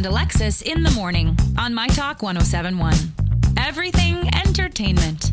And 0.00 0.06
Alexis 0.06 0.62
in 0.62 0.82
the 0.82 0.90
morning 0.92 1.36
on 1.58 1.74
My 1.74 1.86
Talk 1.88 2.22
1071. 2.22 2.94
Everything 3.58 4.16
entertainment. 4.34 5.32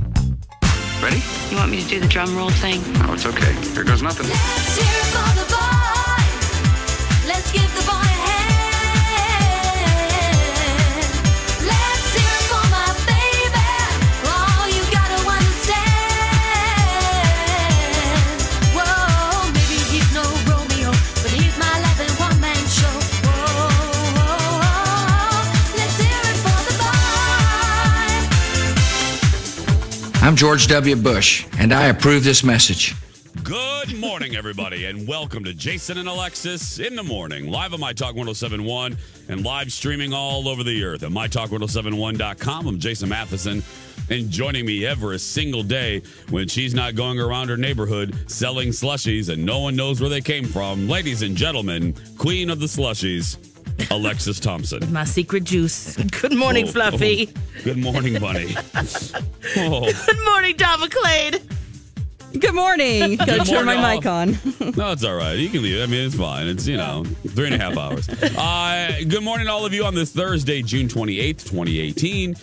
Ready? 1.01 1.23
You 1.49 1.55
want 1.55 1.71
me 1.71 1.81
to 1.81 1.87
do 1.87 2.01
the 2.01 2.07
drum 2.07 2.35
roll 2.35 2.49
thing? 2.49 2.81
Oh, 3.07 3.13
it's 3.13 3.25
okay. 3.25 3.53
Here 3.71 3.85
goes 3.85 4.01
nothing. 4.01 4.27
Let's 4.27 4.75
hear 4.75 4.91
it 4.91 5.07
for 5.15 5.29
the 5.39 5.47
boy. 5.55 7.29
Let's 7.31 7.49
give 7.53 7.63
the 7.79 7.86
George 30.37 30.67
W. 30.67 30.95
Bush, 30.95 31.47
and 31.57 31.73
I 31.73 31.87
approve 31.87 32.23
this 32.23 32.43
message. 32.43 32.93
Good 33.41 33.97
morning, 33.97 34.35
everybody, 34.35 34.85
and 34.85 35.07
welcome 35.07 35.43
to 35.43 35.51
Jason 35.51 35.97
and 35.97 36.07
Alexis 36.07 36.77
in 36.77 36.95
the 36.95 37.01
morning, 37.01 37.49
live 37.49 37.73
on 37.73 37.79
My 37.79 37.91
Talk 37.91 38.09
1071 38.09 38.95
and 39.29 39.43
live 39.43 39.71
streaming 39.73 40.13
all 40.13 40.47
over 40.47 40.63
the 40.63 40.83
earth 40.83 41.01
at 41.01 41.09
MyTalk1071.com. 41.09 42.67
I'm 42.67 42.77
Jason 42.77 43.09
Matheson, 43.09 43.63
and 44.11 44.29
joining 44.29 44.67
me 44.67 44.85
every 44.85 45.17
single 45.17 45.63
day 45.63 46.03
when 46.29 46.47
she's 46.47 46.75
not 46.75 46.93
going 46.93 47.19
around 47.19 47.49
her 47.49 47.57
neighborhood 47.57 48.15
selling 48.29 48.69
slushies 48.69 49.29
and 49.29 49.43
no 49.43 49.57
one 49.57 49.75
knows 49.75 49.99
where 49.99 50.09
they 50.09 50.21
came 50.21 50.45
from, 50.45 50.87
ladies 50.87 51.23
and 51.23 51.35
gentlemen, 51.35 51.95
Queen 52.19 52.51
of 52.51 52.59
the 52.59 52.67
Slushies, 52.67 53.46
Alexis 53.91 54.39
Thompson. 54.39 54.91
My 54.91 55.03
secret 55.03 55.43
juice. 55.43 55.95
Good 55.97 56.33
morning, 56.35 56.67
Oh, 56.67 56.71
Fluffy. 56.71 57.29
oh, 57.35 57.63
good 57.63 57.77
morning, 57.77 58.19
Bunny. 58.19 58.55
oh, 59.57 59.91
Good 60.05 60.25
morning, 60.25 60.55
Don 60.57 60.79
McClade. 60.79 61.41
Good 62.39 62.53
morning. 62.53 63.15
Gotta 63.15 63.45
turn 63.45 63.65
my 63.65 63.75
morning, 63.77 63.97
mic 63.99 64.05
on. 64.05 64.73
No, 64.77 64.91
it's 64.91 65.03
all 65.03 65.15
right. 65.15 65.33
You 65.37 65.49
can 65.49 65.63
leave. 65.63 65.81
I 65.81 65.85
mean, 65.85 66.05
it's 66.05 66.15
fine. 66.15 66.45
It's, 66.47 66.67
you 66.67 66.77
know, 66.77 67.03
three 67.29 67.45
and 67.47 67.55
a 67.55 67.57
half 67.57 67.77
hours. 67.77 68.07
Uh, 68.37 68.91
good 69.07 69.23
morning, 69.23 69.47
all 69.47 69.65
of 69.65 69.73
you, 69.73 69.85
on 69.85 69.95
this 69.95 70.11
Thursday, 70.11 70.61
June 70.61 70.87
28th, 70.87 71.43
2018. 71.49 72.35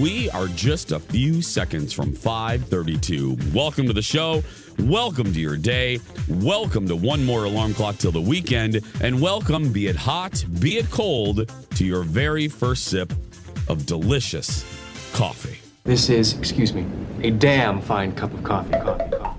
We 0.00 0.30
are 0.30 0.46
just 0.48 0.92
a 0.92 1.00
few 1.00 1.42
seconds 1.42 1.92
from 1.92 2.12
532. 2.14 3.36
Welcome 3.52 3.86
to 3.88 3.92
the 3.92 4.00
show. 4.02 4.42
Welcome 4.78 5.32
to 5.32 5.40
your 5.40 5.56
day. 5.56 6.00
Welcome 6.28 6.88
to 6.88 6.96
one 6.96 7.24
more 7.24 7.44
alarm 7.44 7.74
clock 7.74 7.98
till 7.98 8.12
the 8.12 8.20
weekend. 8.20 8.80
And 9.00 9.20
welcome, 9.20 9.72
be 9.72 9.86
it 9.86 9.96
hot, 9.96 10.44
be 10.60 10.78
it 10.78 10.90
cold, 10.90 11.50
to 11.76 11.84
your 11.84 12.02
very 12.02 12.48
first 12.48 12.86
sip 12.86 13.12
of 13.68 13.86
delicious 13.86 14.64
coffee. 15.12 15.58
This 15.84 16.08
is, 16.08 16.36
excuse 16.38 16.72
me, 16.72 16.86
a 17.22 17.30
damn 17.30 17.80
fine 17.80 18.12
cup 18.12 18.32
of 18.32 18.42
coffee. 18.42 18.72
Coffee, 18.72 19.08
coffee, 19.08 19.30
coffee. 19.32 19.36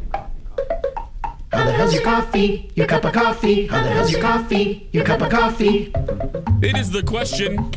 How 1.52 1.66
the 1.66 1.72
hell's 1.72 1.94
your 1.94 2.04
coffee? 2.04 2.72
Your 2.76 2.88
cup 2.88 3.06
of 3.06 3.14
coffee? 3.14 3.68
How 3.68 3.84
the 3.84 3.90
hell's 3.90 4.12
your 4.12 4.22
coffee? 4.22 4.90
Your 4.92 5.06
cup 5.06 5.22
of 5.22 5.30
coffee? 5.30 5.92
It 6.62 6.78
is 6.78 6.92
the 6.92 7.04
question 7.04 7.72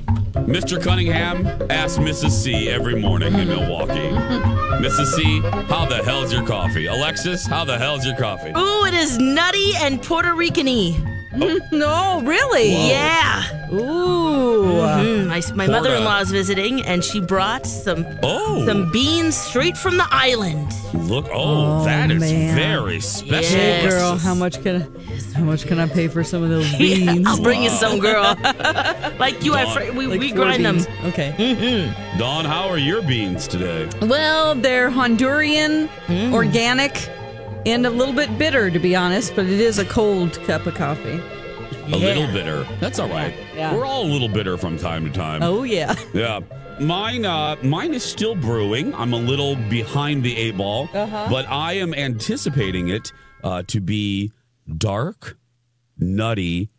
Mr. 0.45 0.83
Cunningham 0.83 1.47
asks 1.71 1.99
Mrs. 1.99 2.31
C 2.31 2.69
every 2.69 3.01
morning 3.01 3.35
in 3.35 3.49
Milwaukee. 3.49 3.93
Mrs. 4.77 5.07
C, 5.15 5.41
how 5.69 5.87
the 5.87 6.03
hell's 6.05 6.33
your 6.33 6.47
coffee? 6.47 6.87
Alexis, 6.87 7.47
how 7.47 7.65
the 7.65 7.79
hell's 7.79 8.05
your 8.05 8.17
coffee? 8.17 8.51
Ooh, 8.51 8.85
it 8.85 8.95
is 8.95 9.19
nutty 9.19 9.73
and 9.77 10.03
Puerto 10.03 10.35
Rican-y. 10.35 11.16
no, 11.73 12.23
really? 12.25 12.89
Yeah. 12.89 13.43
Ooh. 13.73 14.47
Mhm. 14.77 15.27
My, 15.29 15.67
my 15.67 15.73
mother-in-law 15.73 16.21
is 16.21 16.31
visiting, 16.31 16.83
and 16.83 17.05
she 17.05 17.21
brought 17.21 17.67
some 17.67 18.07
Oh, 18.23 18.65
some 18.67 18.91
beans 18.93 19.37
straight 19.37 19.77
from 19.77 19.97
the 19.97 20.07
island. 20.11 20.73
look! 20.95 21.27
Oh, 21.33 21.81
Oh, 21.83 21.85
that 21.85 22.11
is 22.11 22.21
man. 22.21 22.55
very 22.55 23.01
special. 23.01 23.57
Yes. 23.59 23.83
Hey, 23.83 23.89
girl, 23.89 24.17
how 24.17 24.35
much 24.35 24.63
can 24.63 24.87
how 25.35 25.43
much 25.43 25.67
can 25.67 25.79
I 25.79 25.87
pay 25.89 26.09
for 26.09 26.25
some 26.25 26.43
of 26.43 26.49
those 26.51 26.71
beans? 26.79 27.27
I'll 27.27 27.43
bring 27.43 27.63
you 27.63 27.71
some, 27.71 27.99
girl. 27.99 28.23
like 29.19 29.43
you, 29.45 29.55
I 29.55 29.65
Dawn. 29.65 29.75
fr- 29.75 29.93
we, 29.93 30.07
Like 30.07 30.21
we 30.21 30.33
grind 30.33 30.63
beans. 30.63 30.87
them. 30.87 31.07
Okay. 31.07 31.93
Don, 32.19 32.45
how 32.45 32.69
are 32.69 32.79
your 32.79 33.03
beans 33.03 33.47
today? 33.49 33.89
Well, 34.03 34.55
they're 34.55 34.91
Honduran, 34.91 35.89
Mm. 36.07 36.33
organic, 36.33 36.93
and 37.66 37.84
a 37.84 37.91
little 37.91 38.15
bit 38.15 38.38
bitter, 38.38 38.71
to 38.71 38.78
be 38.78 38.97
honest. 38.97 39.34
But 39.37 39.47
it 39.47 39.60
is 39.60 39.78
a 39.78 39.84
cold 39.84 40.34
cup 40.44 40.65
of 40.66 40.75
coffee. 40.75 41.21
A 41.88 41.97
little 41.97 42.27
bitter. 42.28 42.65
That's 42.81 42.99
all 42.99 43.09
right. 43.09 43.34
Yeah. 43.54 43.75
We're 43.75 43.84
all 43.84 44.03
a 44.04 44.10
little 44.10 44.28
bitter 44.28 44.56
from 44.56 44.77
time 44.78 45.04
to 45.04 45.10
time. 45.10 45.43
Oh 45.43 45.62
yeah. 45.62 45.94
Yeah. 46.15 46.41
Mine 46.81 47.25
uh 47.25 47.56
mine 47.62 47.94
is 47.94 48.03
still 48.03 48.34
brewing. 48.34 48.94
I'm 48.94 49.12
a 49.12 49.19
little 49.19 49.56
behind 49.71 50.22
the 50.22 50.37
eight 50.37 50.56
ball, 50.56 50.88
Uh-huh. 50.93 51.26
but 51.31 51.47
I 51.49 51.75
am 51.75 51.94
anticipating 51.94 52.88
it 52.88 53.12
uh 53.44 53.62
to 53.69 53.81
be 53.81 54.32
dark, 54.76 55.37
nutty, 55.99 56.71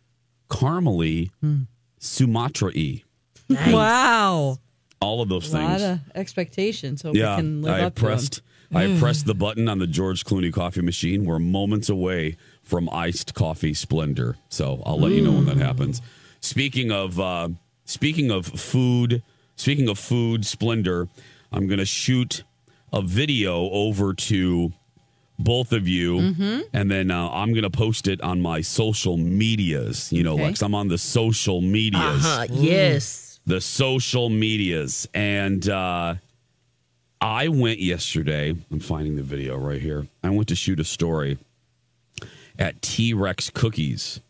caramely, 0.50 1.30
Hmm. 1.40 1.62
Sumatra-y. 2.00 3.02
Wow. 3.50 4.58
All 5.00 5.20
of 5.22 5.28
those 5.28 5.52
A 5.54 5.58
lot 5.58 5.80
of 5.80 6.00
expectations. 6.14 7.02
Hope 7.02 7.16
yeah. 7.16 7.36
we 7.36 7.42
can 7.42 7.62
live 7.62 7.74
I 7.74 7.80
up 7.86 7.94
to 7.96 8.00
them. 8.02 8.10
I 8.74 8.96
pressed 8.98 9.24
the 9.26 9.34
button 9.34 9.68
on 9.68 9.78
the 9.78 9.86
George 9.86 10.24
Clooney 10.24 10.52
coffee 10.52 10.82
machine. 10.82 11.24
We're 11.24 11.38
moments 11.38 11.88
away 11.88 12.36
from 12.62 12.88
iced 12.90 13.34
coffee 13.34 13.72
splendor. 13.74 14.36
So 14.50 14.82
I'll 14.84 15.00
let 15.00 15.12
you 15.12 15.22
know 15.22 15.32
when 15.32 15.46
that 15.46 15.56
happens. 15.56 16.02
Speaking 16.40 16.92
of 16.92 17.18
uh 17.18 17.48
speaking 17.86 18.30
of 18.30 18.46
food, 18.46 19.22
speaking 19.56 19.88
of 19.88 19.98
food 19.98 20.44
splendor, 20.44 21.08
I'm 21.50 21.66
gonna 21.66 21.84
shoot 21.86 22.44
a 22.92 23.00
video 23.02 23.70
over 23.70 24.12
to 24.14 24.72
both 25.38 25.72
of 25.72 25.86
you, 25.86 26.16
Mm-hmm. 26.18 26.60
and 26.72 26.90
then 26.90 27.10
uh, 27.10 27.28
I'm 27.30 27.54
gonna 27.54 27.70
post 27.70 28.08
it 28.08 28.20
on 28.22 28.40
my 28.42 28.60
social 28.60 29.16
medias. 29.16 30.12
You 30.12 30.24
know, 30.24 30.34
Okay. 30.34 30.44
Lex, 30.46 30.62
I'm 30.62 30.74
on 30.74 30.88
the 30.88 30.98
social 30.98 31.60
medias 31.60 32.24
Uh-huh. 32.26 32.46
Yes. 32.50 33.38
the 33.46 33.60
social 33.60 34.28
medias. 34.30 35.08
And 35.14 35.68
uh, 35.68 36.16
I 37.20 37.48
went 37.48 37.80
yesterday, 37.80 38.54
I'm 38.70 38.80
finding 38.80 39.16
the 39.16 39.22
video 39.22 39.56
right 39.56 39.80
here. 39.80 40.06
I 40.22 40.30
went 40.30 40.48
to 40.48 40.54
shoot 40.54 40.78
a 40.80 40.84
story 40.84 41.38
at 42.58 42.80
T 42.82 43.12
Rex 43.14 43.50
Cookies 43.50 44.20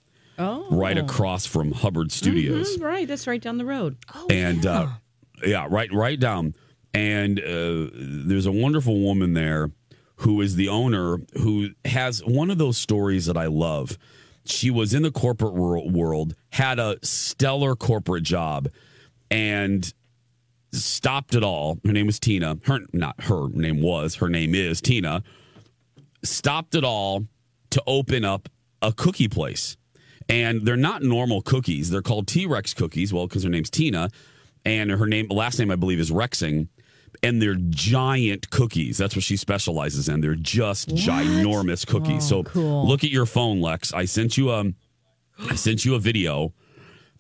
Oh. 0.41 0.67
right 0.71 0.97
across 0.97 1.47
from 1.47 1.73
Hubbard 1.73 2.13
Studios. 2.13 2.77
Mhm, 2.79 2.83
right, 2.83 3.09
that's 3.09 3.27
right 3.27 3.43
down 3.43 3.59
the 3.59 3.65
road. 3.65 3.97
and 4.31 4.65
uh, 4.65 4.89
yeah, 5.45 5.67
right, 5.69 5.93
right 5.93 6.19
down. 6.19 6.55
And 6.95 7.39
uh, 7.41 7.89
there's 7.93 8.47
a 8.47 8.53
wonderful 8.53 9.01
woman 9.01 9.35
there 9.35 9.71
who 10.17 10.41
is 10.41 10.57
the 10.57 10.69
owner 10.69 11.19
who 11.43 11.71
has 11.85 12.25
one 12.25 12.51
of 12.51 12.59
those 12.59 12.79
stories 12.79 13.27
that 13.27 13.37
I 13.37 13.47
love. 13.47 13.99
She 14.45 14.71
was 14.71 14.95
in 14.95 15.03
the 15.03 15.11
corporate 15.11 15.55
world, 15.55 16.35
had 16.51 16.79
a 16.79 16.97
stellar 17.03 17.75
corporate 17.77 18.23
job, 18.25 18.69
and 19.31 19.93
stopped 20.73 21.35
it 21.35 21.43
all. 21.43 21.79
Her 21.85 21.93
name 21.93 22.07
was 22.07 22.19
Tina. 22.21 22.59
Her 22.65 22.81
not 22.93 23.21
her 23.25 23.49
name 23.49 23.81
was. 23.83 24.17
Her 24.17 24.29
name 24.29 24.55
is 24.55 24.81
Tina. 24.81 25.23
Stopped 26.23 26.75
it 26.75 26.85
all 26.85 27.27
to 27.71 27.83
open 27.87 28.25
up 28.25 28.49
a 28.83 28.93
cookie 28.93 29.29
place. 29.29 29.77
and 30.29 30.67
they're 30.67 30.77
not 30.77 31.03
normal 31.03 31.41
cookies. 31.43 31.91
They're 31.91 32.03
called 32.03 32.27
T 32.29 32.45
Rex 32.47 32.75
cookies. 32.75 33.13
Well, 33.13 33.27
because 33.27 33.45
her 33.45 33.49
name's 33.51 33.71
Tina, 33.71 34.11
and 34.65 34.91
her 34.91 35.07
name 35.07 35.29
last 35.31 35.59
name 35.59 35.71
I 35.71 35.77
believe 35.77 36.01
is 36.01 36.11
Rexing. 36.11 36.69
And 37.23 37.41
they're 37.43 37.57
giant 37.71 38.51
cookies. 38.51 38.99
That's 38.99 39.17
what 39.17 39.25
she 39.25 39.37
specializes 39.37 40.09
in. 40.09 40.21
They're 40.21 40.35
just 40.37 40.91
ginormous 40.91 41.85
cookies. 41.87 42.25
Oh, 42.27 42.43
so 42.43 42.45
cool. 42.45 42.87
look 42.87 43.03
at 43.03 43.11
your 43.11 43.27
phone, 43.27 43.61
Lex. 43.61 43.93
I 43.93 44.05
sent 44.05 44.37
you 44.37 44.51
a 44.53 44.65
I 45.51 45.55
sent 45.57 45.85
you 45.85 45.95
a 45.95 45.99
video. 45.99 46.53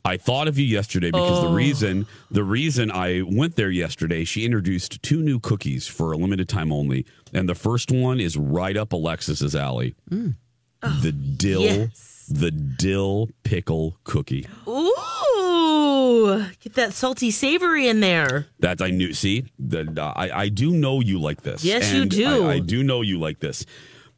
I 0.04 0.16
thought 0.16 0.48
of 0.48 0.58
you 0.58 0.64
yesterday 0.64 1.10
because 1.10 1.42
the 1.42 1.48
reason 1.48 2.06
the 2.30 2.44
reason 2.44 2.90
I 2.90 3.22
went 3.22 3.56
there 3.56 3.70
yesterday, 3.70 4.24
she 4.24 4.44
introduced 4.44 5.02
two 5.02 5.22
new 5.22 5.38
cookies 5.40 5.86
for 5.86 6.12
a 6.12 6.16
limited 6.16 6.48
time 6.48 6.72
only, 6.72 7.06
and 7.32 7.48
the 7.48 7.54
first 7.54 7.90
one 7.90 8.20
is 8.20 8.36
right 8.36 8.76
up 8.76 8.92
Alexis's 8.92 9.54
alley. 9.54 9.94
the 10.10 11.12
dill, 11.12 11.62
yes. 11.62 12.26
the 12.30 12.50
dill 12.50 13.28
pickle 13.42 13.96
cookie. 14.04 14.46
Ooh, 14.66 16.46
get 16.60 16.74
that 16.74 16.92
salty 16.92 17.30
savory 17.30 17.88
in 17.88 18.00
there. 18.00 18.46
That 18.60 18.80
I 18.80 18.90
knew. 18.90 19.12
See, 19.12 19.46
uh, 19.72 19.84
I 19.98 20.30
I 20.30 20.48
do 20.48 20.70
know 20.70 21.00
you 21.00 21.18
like 21.20 21.42
this. 21.42 21.64
Yes, 21.64 21.92
you 21.92 22.06
do. 22.06 22.46
I, 22.46 22.54
I 22.54 22.58
do 22.60 22.82
know 22.82 23.02
you 23.02 23.18
like 23.18 23.40
this. 23.40 23.66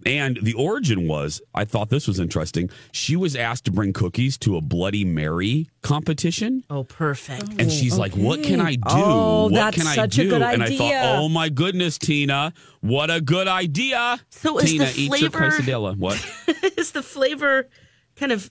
And 0.06 0.38
the 0.42 0.54
origin 0.54 1.06
was, 1.06 1.42
I 1.54 1.64
thought 1.64 1.90
this 1.90 2.08
was 2.08 2.18
interesting. 2.18 2.70
She 2.92 3.16
was 3.16 3.36
asked 3.36 3.64
to 3.66 3.70
bring 3.70 3.92
cookies 3.92 4.38
to 4.38 4.56
a 4.56 4.60
Bloody 4.60 5.04
Mary 5.04 5.68
competition. 5.82 6.64
Oh, 6.70 6.84
perfect. 6.84 7.48
And 7.50 7.62
oh, 7.62 7.68
she's 7.68 7.98
like, 7.98 8.12
"What 8.14 8.42
can 8.42 8.60
I 8.60 8.74
do? 8.74 8.80
Oh, 8.86 9.44
what 9.44 9.54
that's 9.54 9.76
can 9.76 9.86
I 9.86 9.94
such 9.94 10.18
a 10.18 10.22
do?" 10.22 10.30
good 10.30 10.42
And 10.42 10.62
I 10.62 10.76
thought, 10.76 10.94
"Oh 11.18 11.28
my 11.28 11.48
goodness, 11.48 11.98
Tina, 11.98 12.52
what 12.80 13.10
a 13.10 13.20
good 13.20 13.48
idea!" 13.48 14.18
So 14.30 14.58
is 14.58 14.70
Tina, 14.70 14.86
the 14.86 15.00
eat 15.00 15.20
your 15.20 15.30
flavor- 15.30 15.50
quesadilla. 15.50 15.96
What? 15.96 16.24
is 16.76 16.92
the 16.92 17.02
flavor 17.02 17.68
kind 18.16 18.32
of 18.32 18.50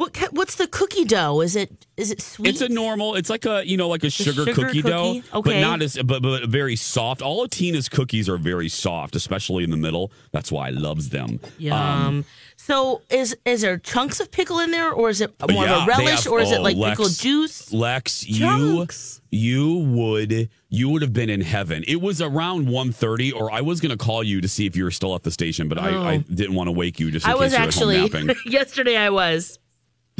what? 0.00 0.16
What's 0.32 0.54
the 0.54 0.66
cookie 0.66 1.04
dough? 1.04 1.42
Is 1.42 1.56
it 1.56 1.86
is 1.96 2.10
it 2.10 2.22
sweet? 2.22 2.48
It's 2.48 2.60
a 2.62 2.68
normal. 2.68 3.16
It's 3.16 3.28
like 3.28 3.44
a 3.44 3.66
you 3.66 3.76
know 3.76 3.88
like 3.88 4.02
a 4.02 4.10
sugar, 4.10 4.44
sugar 4.46 4.54
cookie, 4.54 4.80
dough, 4.80 5.20
cookie? 5.30 5.50
but 5.50 5.60
not 5.60 5.82
as 5.82 5.98
but, 6.02 6.22
but 6.22 6.48
very 6.48 6.74
soft. 6.74 7.20
All 7.20 7.44
of 7.44 7.50
Tina's 7.50 7.88
cookies 7.88 8.28
are 8.28 8.38
very 8.38 8.70
soft, 8.70 9.14
especially 9.14 9.62
in 9.62 9.70
the 9.70 9.76
middle. 9.76 10.10
That's 10.32 10.50
why 10.50 10.68
I 10.68 10.70
loves 10.70 11.10
them. 11.10 11.38
Yum. 11.58 11.76
Um, 11.76 12.24
so 12.56 13.02
is 13.10 13.36
is 13.44 13.60
there 13.60 13.78
chunks 13.78 14.20
of 14.20 14.30
pickle 14.30 14.60
in 14.60 14.70
there, 14.70 14.90
or 14.90 15.10
is 15.10 15.20
it 15.20 15.34
more 15.50 15.64
yeah, 15.64 15.82
of 15.82 15.82
a 15.82 15.86
relish, 15.86 16.24
have- 16.24 16.32
or 16.32 16.40
is 16.40 16.50
it 16.50 16.60
oh, 16.60 16.62
like 16.62 16.76
Lex, 16.76 16.90
pickle 16.90 17.10
juice? 17.10 17.72
Lex, 17.72 18.24
Chunks. 18.24 19.20
you 19.28 19.76
you 19.76 19.78
would 19.90 20.48
you 20.70 20.88
would 20.88 21.02
have 21.02 21.12
been 21.12 21.28
in 21.28 21.40
heaven. 21.40 21.84
It 21.86 22.00
was 22.00 22.22
around 22.22 22.68
1.30, 22.68 23.34
or 23.34 23.50
I 23.52 23.60
was 23.60 23.80
going 23.80 23.90
to 23.90 23.96
call 23.96 24.22
you 24.22 24.40
to 24.40 24.48
see 24.48 24.66
if 24.66 24.76
you 24.76 24.84
were 24.84 24.90
still 24.92 25.14
at 25.16 25.24
the 25.24 25.30
station, 25.32 25.68
but 25.68 25.78
I, 25.78 26.12
I 26.12 26.16
didn't 26.18 26.54
want 26.54 26.68
to 26.68 26.72
wake 26.72 27.00
you 27.00 27.10
just 27.10 27.26
in 27.26 27.32
Oh. 27.32 27.34
I 27.34 27.36
case 27.36 27.40
was 27.40 27.52
you 27.52 27.58
were 27.58 27.64
actually 28.04 28.36
yesterday. 28.46 28.96
I 28.96 29.10
was. 29.10 29.58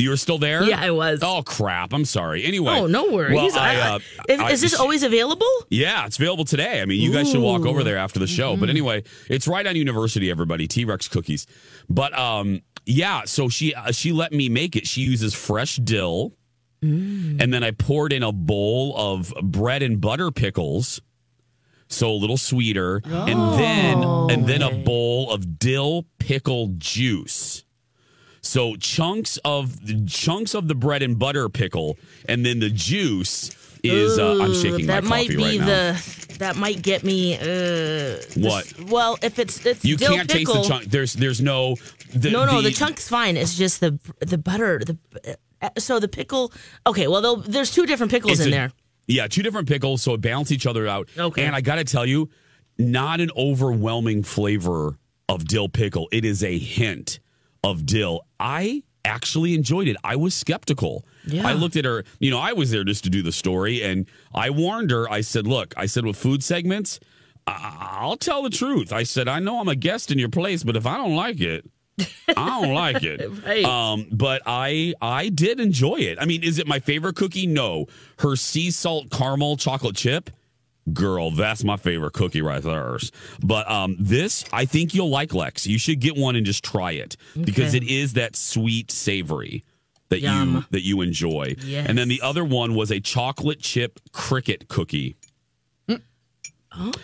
You 0.01 0.11
were 0.11 0.17
still 0.17 0.39
there? 0.39 0.63
Yeah, 0.65 0.81
I 0.81 0.91
was. 0.91 1.21
Oh 1.23 1.43
crap! 1.43 1.93
I'm 1.93 2.05
sorry. 2.05 2.45
Anyway. 2.45 2.73
Oh, 2.75 2.87
no 2.87 3.11
worries. 3.13 3.35
Well, 3.35 3.59
I, 3.59 3.77
I- 3.77 3.91
uh, 3.95 3.99
is, 4.29 4.41
I- 4.41 4.51
is 4.51 4.61
this 4.61 4.75
always 4.79 5.03
available? 5.03 5.47
Yeah, 5.69 6.07
it's 6.07 6.17
available 6.19 6.45
today. 6.45 6.81
I 6.81 6.85
mean, 6.87 7.01
you 7.01 7.13
guys 7.13 7.31
should 7.31 7.41
walk 7.41 7.67
over 7.67 7.85
there 7.85 7.97
after 7.99 8.19
the 8.19 8.27
show. 8.27 8.53
Mm-hmm. 8.53 8.61
But 8.61 8.71
anyway, 8.71 9.05
it's 9.29 9.47
right 9.47 9.67
on 9.67 9.77
University. 9.77 10.31
Everybody, 10.31 10.67
T 10.67 10.85
Rex 10.85 11.09
cookies. 11.09 11.47
But 11.89 12.17
um, 12.19 12.63
yeah. 12.87 13.23
So 13.27 13.49
she 13.49 13.75
uh, 13.75 13.93
she 13.93 14.13
let 14.13 14.33
me 14.33 14.49
make 14.49 14.77
it. 14.77 14.87
She 14.87 15.03
uses 15.03 15.35
fresh 15.35 15.77
dill, 15.77 16.33
Mm. 16.83 17.43
and 17.43 17.53
then 17.53 17.63
I 17.63 17.73
poured 17.73 18.11
in 18.11 18.23
a 18.23 18.33
bowl 18.33 18.95
of 18.97 19.35
bread 19.43 19.83
and 19.83 20.01
butter 20.01 20.31
pickles. 20.31 21.03
So 21.89 22.11
a 22.11 22.15
little 22.15 22.39
sweeter, 22.39 23.03
and 23.05 23.59
then 23.59 24.03
and 24.31 24.47
then 24.49 24.63
a 24.63 24.71
bowl 24.71 25.31
of 25.31 25.59
dill 25.59 26.07
pickle 26.19 26.69
juice. 26.79 27.65
So 28.43 28.77
chunks 28.77 29.39
of 29.45 29.87
the 29.87 30.05
chunks 30.07 30.55
of 30.55 30.67
the 30.69 30.75
bread 30.75 31.03
and 31.03 31.19
butter 31.19 31.49
pickle, 31.49 31.99
and 32.29 32.45
then 32.45 32.59
the 32.61 32.71
juice 32.71 33.51
is. 33.85 34.19
Uh, 34.19 34.39
I'm 34.41 34.55
shaking 34.55 34.87
that 34.87 35.05
my 35.05 35.11
might 35.11 35.27
coffee 35.27 35.37
be 35.37 35.43
right 35.43 35.61
now. 35.61 35.67
the 35.67 36.37
that 36.39 36.57
might 36.57 36.81
get 36.83 37.05
me. 37.05 37.35
Uh, 37.37 37.45
this- 37.45 38.37
What? 38.37 38.91
well, 38.91 39.19
if 39.23 39.39
it's 39.39 39.65
it's 39.67 39.85
You 39.85 39.97
dill 39.97 40.15
can't 40.15 40.31
pickle, 40.31 40.55
taste 40.55 40.69
the 40.69 40.75
chunk. 40.75 40.91
There's 40.91 41.13
there's 41.13 41.41
no. 41.41 41.77
The, 42.15 42.31
no, 42.31 42.45
no, 42.45 42.61
the, 42.61 42.73
chunk's 42.73 43.09
fine. 43.09 43.37
It's 43.37 43.57
just 43.57 43.81
the 43.81 43.99
the 44.21 44.39
butter. 44.39 44.81
The 44.81 45.37
uh, 45.63 45.69
so 45.79 46.01
the 46.01 46.09
pickle. 46.09 46.53
Okay, 46.87 47.07
well, 47.07 47.37
there's 47.37 47.71
two 47.71 47.85
different 47.87 48.11
pickles 48.11 48.41
in 48.41 48.49
a- 48.49 48.51
there. 48.51 48.73
Yeah, 49.07 49.27
two 49.27 49.43
different 49.43 49.69
pickles, 49.69 50.03
so 50.03 50.15
it 50.15 50.21
balance 50.21 50.51
each 50.53 50.67
other 50.67 50.87
out. 50.87 51.09
Okay. 51.19 51.45
And 51.45 51.55
I 51.57 51.61
got 51.61 51.77
to 51.77 51.85
tell 51.85 52.07
you, 52.07 52.31
not 52.79 53.21
an 53.21 53.31
overwhelming 53.37 54.23
flavor 54.23 54.97
of 55.29 55.47
dill 55.47 55.69
pickle. 55.69 56.09
It 56.13 56.25
is 56.25 56.43
a 56.45 56.57
hint 56.59 57.19
of 57.65 57.87
dill. 57.87 58.27
I 58.39 58.83
actually 59.05 59.55
enjoyed 59.55 59.89
it. 59.89 59.97
I 60.05 60.17
was 60.17 60.35
skeptical. 60.35 61.05
Yeah. 61.27 61.47
I 61.47 61.53
looked 61.55 61.77
at 61.77 61.85
her, 61.85 62.05
you 62.19 62.31
know, 62.31 62.39
I 62.39 62.53
was 62.53 62.71
there 62.71 62.85
just 62.85 63.05
to 63.05 63.11
do 63.11 63.23
the 63.23 63.33
story 63.33 63.83
and 63.83 64.07
I 64.35 64.51
warned 64.51 64.91
her. 64.91 65.11
I 65.11 65.21
said, 65.23 65.47
"Look, 65.47 65.73
I 65.77 65.87
said 65.87 66.05
with 66.05 66.17
food 66.17 66.43
segments, 66.45 67.01
I- 67.47 67.99
I'll 68.01 68.17
tell 68.17 68.43
the 68.43 68.51
truth. 68.51 68.93
I 68.93 69.03
said, 69.05 69.27
I 69.29 69.39
know 69.39 69.59
I'm 69.61 69.69
a 69.69 69.75
guest 69.77 70.11
in 70.11 70.19
your 70.19 70.29
place, 70.29 70.63
but 70.63 70.77
if 70.77 70.87
I 70.87 70.97
don't 70.99 71.17
like 71.17 71.41
it, 71.41 71.69
I 72.29 72.61
don't 72.61 72.73
like 72.75 73.03
it. 73.03 73.21
Right. 73.47 73.65
Um, 73.65 74.07
but 74.13 74.43
I 74.47 74.95
I 75.03 75.29
did 75.29 75.61
enjoy 75.61 75.97
it. 75.97 76.19
I 76.21 76.25
mean, 76.27 76.43
is 76.43 76.59
it 76.59 76.67
my 76.67 76.79
favorite 76.79 77.17
cookie? 77.17 77.47
No. 77.47 77.87
Her 78.21 78.37
sea 78.37 78.71
salt 78.71 79.11
caramel 79.11 79.57
chocolate 79.57 79.97
chip, 79.97 80.31
girl, 80.93 81.31
that's 81.31 81.65
my 81.65 81.77
favorite 81.77 82.13
cookie 82.13 82.43
right 82.43 82.63
there. 82.63 82.99
But 83.43 83.71
um, 83.71 83.97
this 83.99 84.45
I 84.53 84.65
think 84.65 84.95
you'll 84.95 85.11
like 85.11 85.35
Lex. 85.35 85.67
You 85.67 85.79
should 85.79 86.01
get 86.01 86.17
one 86.17 86.37
and 86.37 86.45
just 86.47 86.65
try 86.65 86.93
it 86.93 87.17
because 87.41 87.75
it 87.75 87.85
is 87.85 88.15
that 88.15 88.37
sweet 88.37 88.91
savory 88.91 89.65
that 90.09 90.21
you 90.21 90.65
that 90.71 90.83
you 90.83 91.01
enjoy. 91.03 91.55
Yes. 91.65 91.87
And 91.89 91.97
then 91.97 92.09
the 92.09 92.21
other 92.23 92.45
one 92.45 92.75
was 92.75 92.91
a 92.91 93.01
chocolate 93.01 93.61
chip 93.61 94.01
cricket 94.13 94.69
cookie. 94.69 95.17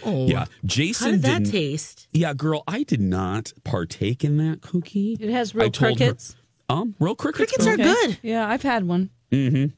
Oh, 0.04 0.26
Yeah, 0.28 0.44
Jason 0.64 1.06
How 1.06 1.10
did 1.12 1.22
that 1.22 1.38
didn't- 1.40 1.50
taste? 1.50 2.06
Yeah, 2.12 2.34
girl, 2.34 2.62
I 2.68 2.84
did 2.84 3.00
not 3.00 3.52
partake 3.64 4.22
in 4.22 4.36
that 4.38 4.60
cookie. 4.62 5.16
It 5.18 5.28
has 5.30 5.56
real 5.56 5.70
told 5.70 5.98
her- 5.98 6.06
crickets. 6.06 6.36
um, 6.68 6.94
real 7.00 7.16
crickets. 7.16 7.52
Crickets 7.52 7.64
girl. 7.64 7.74
are 7.74 7.76
good. 8.06 8.18
Yeah, 8.22 8.48
I've 8.48 8.62
had 8.62 8.86
one. 8.86 9.10
Mm-hmm. 9.32 9.74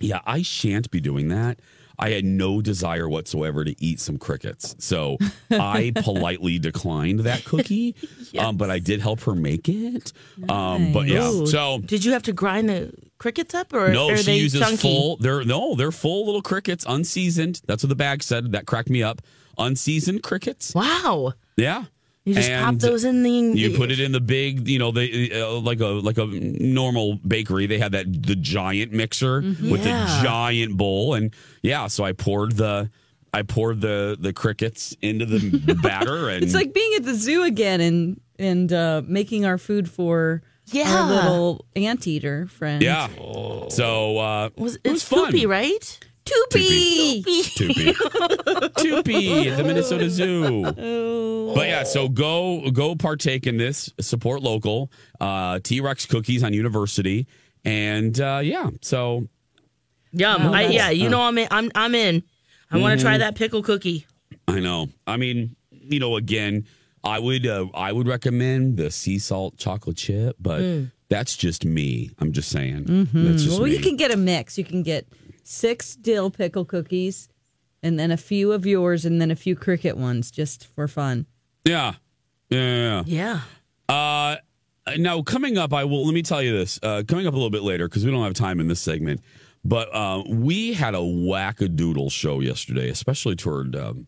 Yeah, 0.00 0.20
I 0.26 0.42
shan't 0.42 0.90
be 0.90 1.00
doing 1.00 1.28
that. 1.28 1.60
I 1.98 2.10
had 2.10 2.24
no 2.24 2.60
desire 2.60 3.08
whatsoever 3.08 3.64
to 3.64 3.74
eat 3.82 4.00
some 4.00 4.18
crickets. 4.18 4.74
So 4.78 5.18
I 5.50 5.92
politely 6.02 6.58
declined 6.58 7.20
that 7.20 7.44
cookie. 7.44 7.94
um, 8.38 8.56
but 8.56 8.70
I 8.70 8.78
did 8.78 9.00
help 9.00 9.20
her 9.22 9.34
make 9.34 9.68
it. 9.68 10.12
Um, 10.48 10.92
but 10.92 11.06
yeah, 11.06 11.28
Ooh. 11.28 11.46
so 11.46 11.78
Did 11.84 12.04
you 12.04 12.12
have 12.12 12.22
to 12.24 12.32
grind 12.32 12.68
the 12.68 12.92
crickets 13.18 13.54
up, 13.54 13.72
or 13.72 13.92
no, 13.92 14.10
are 14.10 14.16
she 14.16 14.22
they 14.24 14.38
uses 14.38 14.60
chunky? 14.60 14.76
full. 14.78 15.16
They're 15.18 15.44
no, 15.44 15.74
they're 15.74 15.92
full 15.92 16.26
little 16.26 16.42
crickets, 16.42 16.84
unseasoned. 16.88 17.60
That's 17.66 17.82
what 17.82 17.88
the 17.88 17.94
bag 17.96 18.22
said. 18.22 18.52
That 18.52 18.66
cracked 18.66 18.90
me 18.90 19.02
up. 19.02 19.22
Unseasoned 19.58 20.22
crickets. 20.22 20.74
Wow, 20.74 21.34
Yeah. 21.56 21.84
You 22.24 22.34
just 22.34 22.50
pop 22.52 22.76
those 22.76 23.04
in 23.04 23.22
the. 23.22 23.30
You 23.30 23.76
put 23.76 23.90
it 23.90 23.98
in 24.00 24.12
the 24.12 24.20
big, 24.20 24.68
you 24.68 24.78
know, 24.78 24.90
the 24.92 25.32
uh, 25.42 25.52
like 25.60 25.80
a 25.80 25.86
like 25.86 26.18
a 26.18 26.26
normal 26.26 27.16
bakery. 27.16 27.66
They 27.66 27.78
had 27.78 27.92
that 27.92 28.06
the 28.22 28.36
giant 28.36 28.92
mixer 28.92 29.40
with 29.40 29.84
Yeah. 29.84 30.04
the 30.06 30.22
giant 30.22 30.76
bowl, 30.76 31.14
and 31.14 31.34
yeah. 31.62 31.86
So 31.88 32.04
I 32.04 32.12
poured 32.12 32.52
the 32.56 32.90
I 33.34 33.42
poured 33.42 33.80
the 33.80 34.16
the 34.20 34.32
crickets 34.32 34.94
into 35.02 35.26
the 35.26 35.74
batter, 35.82 36.28
and 36.28 36.44
It's 36.44 36.54
like 36.54 36.72
being 36.72 36.92
at 36.96 37.04
the 37.04 37.14
zoo 37.14 37.42
again 37.42 37.80
and 37.80 38.20
and 38.38 38.72
uh, 38.72 39.02
making 39.06 39.44
our 39.44 39.58
food 39.58 39.88
for 39.90 40.42
Yeah. 40.66 40.92
our 40.94 41.08
little 41.12 41.64
anteater 41.76 42.46
friend. 42.46 42.82
yeah. 42.82 43.08
So 43.68 44.18
uh, 44.18 44.50
Was, 44.56 44.76
it 44.76 44.84
was 44.90 45.02
it's 45.02 45.02
fun. 45.04 45.26
poopy, 45.26 45.46
right? 45.46 46.00
Toopy. 46.50 47.22
Toopy. 47.24 47.94
Toopy 48.76 49.46
at 49.50 49.56
the 49.56 49.64
Minnesota 49.64 50.08
Zoo. 50.10 50.62
But 51.54 51.66
yeah, 51.68 51.82
so 51.84 52.08
go 52.08 52.70
go 52.70 52.94
partake 52.94 53.46
in 53.46 53.56
this. 53.56 53.92
Support 54.00 54.42
local. 54.42 54.90
Uh, 55.20 55.58
T 55.62 55.80
Rex 55.80 56.06
cookies 56.06 56.42
on 56.42 56.52
University, 56.52 57.26
and 57.64 58.18
uh, 58.20 58.40
yeah. 58.42 58.70
So 58.80 59.28
Yum. 60.12 60.44
Wow, 60.44 60.52
I, 60.54 60.62
yeah, 60.66 60.90
you 60.90 61.08
know 61.08 61.20
I'm 61.22 61.36
in. 61.38 61.48
I'm 61.50 61.70
I'm 61.74 61.94
in. 61.94 62.22
I 62.70 62.78
want 62.78 62.92
Mm-hmm. 62.92 62.98
to 62.98 63.02
try 63.04 63.18
that 63.18 63.34
pickle 63.34 63.62
cookie. 63.62 64.06
I 64.48 64.60
know. 64.60 64.88
I 65.06 65.16
mean, 65.18 65.56
you 65.70 66.00
know, 66.00 66.16
again, 66.16 66.66
I 67.04 67.18
would 67.18 67.46
uh, 67.46 67.66
I 67.74 67.92
would 67.92 68.08
recommend 68.08 68.76
the 68.78 68.90
sea 68.90 69.18
salt 69.18 69.56
chocolate 69.58 69.96
chip, 69.98 70.36
but 70.40 70.62
that's 71.10 71.36
just 71.36 71.64
me. 71.66 72.10
I'm 72.18 72.32
just 72.32 72.48
saying. 72.48 72.84
That's 73.12 73.44
just 73.44 73.58
Well, 73.60 73.68
me. 73.68 73.76
you 73.76 73.82
can 73.82 73.96
get 73.96 74.10
a 74.10 74.16
mix. 74.16 74.56
You 74.56 74.64
can 74.64 74.82
get 74.82 75.06
six 75.42 75.94
dill 75.96 76.30
pickle 76.30 76.64
cookies, 76.64 77.28
and 77.82 77.98
then 77.98 78.10
a 78.10 78.16
few 78.16 78.52
of 78.52 78.64
yours, 78.66 79.04
and 79.04 79.20
then 79.20 79.30
a 79.30 79.36
few 79.36 79.54
cricket 79.56 79.96
ones, 79.96 80.30
just 80.30 80.66
for 80.66 80.88
fun. 80.88 81.26
yeah. 81.64 81.94
Yeah. 82.50 82.58
yeah, 82.58 83.02
Yeah. 83.06 83.40
yeah. 83.88 83.94
Uh, 84.86 84.96
now 84.98 85.22
coming 85.22 85.56
up, 85.58 85.72
I 85.72 85.84
will. 85.84 86.04
Let 86.04 86.12
me 86.14 86.22
tell 86.22 86.42
you 86.42 86.52
this. 86.56 86.78
Uh, 86.82 87.02
coming 87.06 87.26
up 87.26 87.32
a 87.32 87.36
little 87.36 87.50
bit 87.50 87.62
later 87.62 87.88
because 87.88 88.04
we 88.04 88.10
don't 88.10 88.22
have 88.24 88.34
time 88.34 88.60
in 88.60 88.68
this 88.68 88.80
segment. 88.80 89.20
But 89.64 89.94
uh, 89.94 90.22
we 90.28 90.72
had 90.72 90.94
a 90.94 90.98
wackadoodle 90.98 92.10
show 92.10 92.40
yesterday, 92.40 92.88
especially 92.88 93.36
toward 93.36 93.76
um, 93.76 94.06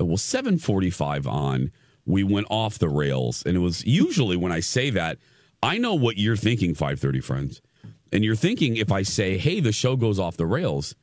well 0.00 0.16
seven 0.16 0.58
forty 0.58 0.90
five 0.90 1.26
on. 1.26 1.70
We 2.06 2.24
went 2.24 2.46
off 2.50 2.78
the 2.78 2.88
rails, 2.88 3.42
and 3.44 3.56
it 3.56 3.60
was 3.60 3.84
usually 3.84 4.36
when 4.36 4.52
I 4.52 4.60
say 4.60 4.90
that. 4.90 5.18
I 5.64 5.78
know 5.78 5.94
what 5.94 6.18
you're 6.18 6.34
thinking, 6.36 6.74
530 6.74 7.20
friends. 7.20 7.62
And 8.12 8.24
you're 8.24 8.36
thinking 8.36 8.76
if 8.76 8.92
I 8.92 9.02
say, 9.02 9.38
hey, 9.38 9.60
the 9.60 9.72
show 9.72 9.96
goes 9.96 10.18
off 10.18 10.36
the 10.36 10.46
rails, 10.46 10.94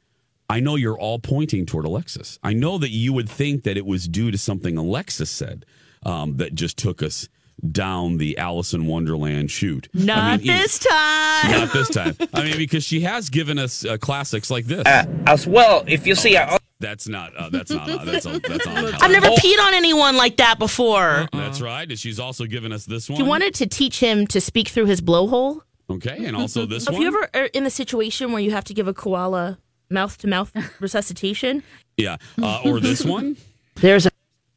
I 0.49 0.59
know 0.59 0.75
you're 0.75 0.97
all 0.97 1.19
pointing 1.19 1.65
toward 1.65 1.85
Alexis. 1.85 2.39
I 2.43 2.53
know 2.53 2.77
that 2.77 2.89
you 2.89 3.13
would 3.13 3.29
think 3.29 3.63
that 3.63 3.77
it 3.77 3.85
was 3.85 4.07
due 4.07 4.31
to 4.31 4.37
something 4.37 4.77
Alexis 4.77 5.29
said 5.29 5.65
um, 6.05 6.37
that 6.37 6.53
just 6.55 6.77
took 6.77 7.01
us 7.03 7.27
down 7.71 8.17
the 8.17 8.37
Alice 8.37 8.73
in 8.73 8.85
Wonderland 8.85 9.51
chute. 9.51 9.89
Not 9.93 10.17
I 10.17 10.37
mean, 10.37 10.47
this 10.47 10.79
time. 10.79 11.51
Not 11.51 11.73
this 11.73 11.89
time. 11.89 12.15
I 12.33 12.43
mean, 12.43 12.57
because 12.57 12.83
she 12.83 13.01
has 13.01 13.29
given 13.29 13.59
us 13.59 13.83
uh, 13.83 13.97
classics 13.97 14.49
like 14.49 14.65
this. 14.65 14.83
as 14.85 15.45
well, 15.45 15.83
if 15.87 16.07
you 16.07 16.15
see, 16.15 16.37
I 16.37 16.57
That's 16.79 17.09
not. 17.09 17.35
Uh, 17.35 17.49
that's 17.49 17.71
not. 17.71 17.89
Uh, 17.89 18.05
that's 18.05 18.25
a, 18.25 18.39
that's 18.39 18.65
on. 18.65 18.85
I've 19.01 19.11
never 19.11 19.27
Oh, 19.27 19.35
peed 19.35 19.59
on 19.59 19.73
anyone 19.73 20.15
like 20.15 20.37
that 20.37 20.57
before. 20.57 21.27
That's 21.33 21.59
right. 21.59 21.89
And 21.89 21.99
she's 21.99 22.19
also 22.19 22.45
given 22.45 22.71
us 22.71 22.85
this 22.85 23.09
one. 23.09 23.17
He 23.17 23.23
wanted 23.23 23.53
to 23.55 23.67
teach 23.67 23.99
him 23.99 24.25
to 24.27 24.39
speak 24.39 24.69
through 24.69 24.85
his 24.85 25.01
blowhole. 25.01 25.61
Okay, 25.89 26.25
and 26.25 26.35
also 26.41 26.65
this 26.65 26.85
Have 26.85 26.93
one. 26.93 27.01
you 27.01 27.07
ever 27.07 27.29
are 27.33 27.45
in 27.45 27.65
a 27.65 27.69
situation 27.69 28.31
where 28.31 28.41
you 28.41 28.51
have 28.51 28.63
to 28.65 28.73
give 28.73 28.87
a 28.87 28.93
koala 28.93 29.57
mouth 29.89 30.17
to 30.19 30.27
mouth 30.27 30.51
resuscitation? 30.79 31.63
yeah, 31.97 32.17
uh, 32.41 32.61
or 32.65 32.79
this 32.79 33.03
one. 33.03 33.37
There's 33.75 34.05
a 34.05 34.11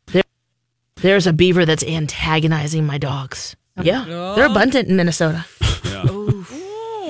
there, 0.06 0.22
there's 0.96 1.26
a 1.26 1.32
beaver 1.32 1.64
that's 1.64 1.84
antagonizing 1.84 2.84
my 2.84 2.98
dogs. 2.98 3.54
Yeah, 3.80 4.04
they're 4.36 4.46
abundant 4.46 4.88
in 4.88 4.96
Minnesota. 4.96 5.46
Yeah. 5.84 6.02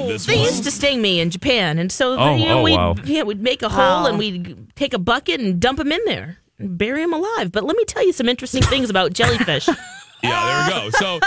This 0.07 0.27
They 0.27 0.37
one. 0.37 0.45
used 0.47 0.65
to 0.65 0.71
sting 0.71 1.01
me 1.03 1.21
in 1.21 1.31
Japan, 1.31 1.79
and 1.79 1.91
so 1.91 2.17
Oh, 2.19 2.35
you 2.37 2.45
know, 2.47 2.61
oh, 2.61 2.63
we'd, 2.63 2.77
wow. 2.77 2.95
yeah, 3.05 3.23
we'd 3.23 3.43
make 3.43 3.63
a 3.63 3.69
hole 3.69 4.07
and 4.07 4.19
we'd 4.19 4.75
take 4.75 4.95
a 4.95 4.99
bucket 4.99 5.41
and 5.41 5.59
dump 5.61 5.79
them 5.79 5.91
in 5.93 6.01
there 6.07 6.39
and 6.59 6.77
bury 6.77 7.01
them 7.03 7.13
alive. 7.13 7.51
But 7.53 7.65
let 7.65 7.77
me 7.77 7.85
tell 7.85 8.05
you 8.05 8.13
some 8.13 8.29
interesting 8.29 8.63
things 8.63 8.91
about 8.91 9.13
jellyfish. 9.13 9.69
Yeah, 10.25 10.69
there 10.71 10.85
we 10.85 10.91
go. 10.93 10.99
So 10.99 11.21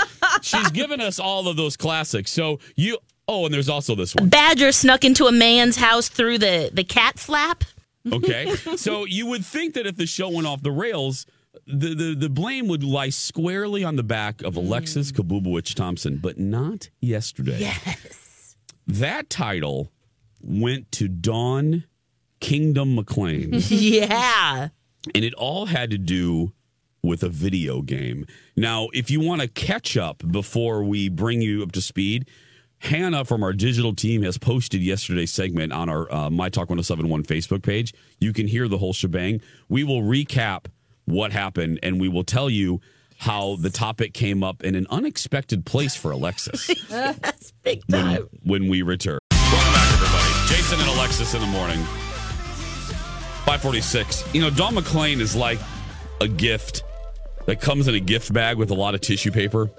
she's 0.45 0.71
given 0.71 1.01
us 1.01 1.19
all 1.19 1.47
of 1.47 1.57
those 1.57 1.77
classics. 1.77 2.31
So 2.31 2.59
you. 2.75 2.97
Oh, 3.27 3.45
and 3.45 3.53
there's 3.53 3.69
also 3.69 3.95
this 3.95 4.13
A 4.13 4.21
one. 4.21 4.29
badger 4.29 4.71
snuck 4.71 5.03
into 5.03 5.25
a 5.25 5.31
man's 5.31 5.77
house 5.77 6.09
through 6.09 6.37
the, 6.37 6.69
the 6.71 6.83
cat 6.83 7.17
flap. 7.17 7.63
Okay, 8.13 8.55
so 8.75 9.05
you 9.05 9.25
would 9.25 9.43
think 9.43 9.73
that 9.73 9.87
if 9.87 9.95
the 9.95 10.05
show 10.05 10.29
went 10.29 10.45
off 10.45 10.61
the 10.61 10.71
rails, 10.71 11.25
the 11.65 11.95
the, 11.95 12.15
the 12.15 12.29
blame 12.29 12.67
would 12.67 12.83
lie 12.83 13.09
squarely 13.09 13.83
on 13.83 13.95
the 13.95 14.03
back 14.03 14.43
of 14.43 14.55
Alexis 14.55 15.11
mm. 15.11 15.17
Kabubowicz 15.17 15.73
Thompson, 15.73 16.17
but 16.17 16.37
not 16.37 16.89
yesterday. 17.01 17.57
Yes. 17.59 18.55
That 18.85 19.29
title 19.31 19.91
went 20.41 20.91
to 20.93 21.07
Dawn 21.07 21.85
Kingdom 22.39 22.95
McLean. 22.95 23.49
yeah. 23.69 24.69
and 25.15 25.25
it 25.25 25.33
all 25.33 25.65
had 25.65 25.89
to 25.89 25.97
do 25.97 26.53
with 27.05 27.23
a 27.23 27.29
video 27.29 27.81
game. 27.81 28.25
Now, 28.55 28.89
if 28.93 29.09
you 29.09 29.19
want 29.19 29.41
to 29.41 29.47
catch 29.47 29.95
up 29.95 30.23
before 30.31 30.83
we 30.83 31.09
bring 31.09 31.41
you 31.41 31.63
up 31.63 31.71
to 31.73 31.81
speed, 31.81 32.27
Hannah 32.79 33.25
from 33.25 33.43
our 33.43 33.53
digital 33.53 33.95
team 33.95 34.21
has 34.23 34.37
posted 34.37 34.81
yesterday's 34.81 35.31
segment 35.31 35.71
on 35.73 35.89
our 35.89 36.11
uh, 36.11 36.29
My 36.29 36.49
Talk 36.49 36.69
1071 36.69 37.23
Facebook 37.23 37.63
page. 37.63 37.93
You 38.19 38.33
can 38.33 38.47
hear 38.47 38.67
the 38.67 38.77
whole 38.77 38.93
shebang. 38.93 39.41
We 39.69 39.83
will 39.83 40.01
recap 40.01 40.65
what 41.05 41.31
happened 41.31 41.79
and 41.83 41.99
we 41.99 42.09
will 42.09 42.23
tell 42.23 42.49
you 42.49 42.81
how 43.17 43.55
the 43.57 43.69
topic 43.69 44.13
came 44.13 44.43
up 44.43 44.63
in 44.63 44.75
an 44.75 44.85
unexpected 44.89 45.65
place 45.65 45.95
for 45.95 46.11
Alexis 46.11 46.67
That's 46.89 47.53
big 47.63 47.81
when, 47.87 48.03
time. 48.03 48.27
when 48.43 48.67
we 48.67 48.81
return. 48.81 49.19
Welcome 49.31 49.73
back, 49.73 49.93
everybody. 49.93 50.47
Jason 50.47 50.79
and 50.79 50.89
Alexis 50.89 51.33
in 51.33 51.39
the 51.39 51.47
morning. 51.47 51.79
546. 53.45 54.33
You 54.33 54.41
know, 54.41 54.49
Don 54.49 54.73
McLean 54.73 55.21
is 55.21 55.35
like 55.35 55.59
a 56.19 56.27
gift 56.27 56.83
that 57.45 57.61
comes 57.61 57.87
in 57.87 57.95
a 57.95 57.99
gift 57.99 58.31
bag 58.33 58.57
with 58.57 58.71
a 58.71 58.75
lot 58.75 58.95
of 58.95 59.01
tissue 59.01 59.31
paper. 59.31 59.69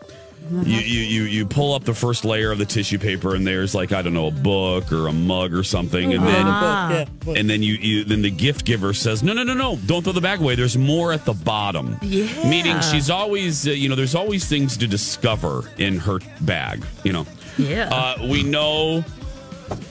You, 0.49 0.79
you 0.79 1.01
you 1.01 1.23
you 1.25 1.47
pull 1.47 1.75
up 1.75 1.83
the 1.83 1.95
first 1.95 2.25
layer 2.25 2.53
of 2.53 2.59
the 2.59 2.65
tissue 2.65 3.01
paper 3.01 3.35
and 3.35 3.45
there's 3.45 3.75
like 3.75 3.91
I 3.93 4.01
don't 4.01 4.15
know 4.15 4.29
a 4.29 4.31
book 4.31 4.93
or 4.93 5.09
a 5.09 5.13
mug 5.13 5.53
or 5.53 5.65
something 5.65 6.15
and 6.15 6.23
then 6.25 6.45
Ah. 6.47 7.05
and 7.27 7.51
then 7.51 7.65
you, 7.65 7.75
you 7.75 8.05
then 8.05 8.23
the 8.23 8.31
gift 8.31 8.65
giver 8.65 8.95
says 8.95 9.25
no 9.25 9.33
no 9.33 9.43
no 9.43 9.55
no 9.55 9.75
don't 9.87 10.05
throw 10.05 10.13
the 10.13 10.21
bag 10.21 10.41
away 10.41 10.55
there's 10.55 10.79
more 10.79 11.13
at 11.13 11.25
the 11.25 11.33
bottom 11.33 11.97
Yeah. 12.01 12.29
meaning 12.49 12.81
she's 12.81 13.11
always 13.11 13.67
uh, 13.67 13.73
you 13.73 13.89
know 13.89 13.97
there's 13.97 14.15
always 14.15 14.47
things 14.47 14.77
to 14.77 14.87
discover 14.87 15.65
in 15.79 15.99
her 15.99 16.21
bag 16.43 16.85
you 17.03 17.13
know 17.13 17.27
Yeah. 17.59 17.89
uh, 17.93 18.29
we 18.29 18.45
know 18.45 19.05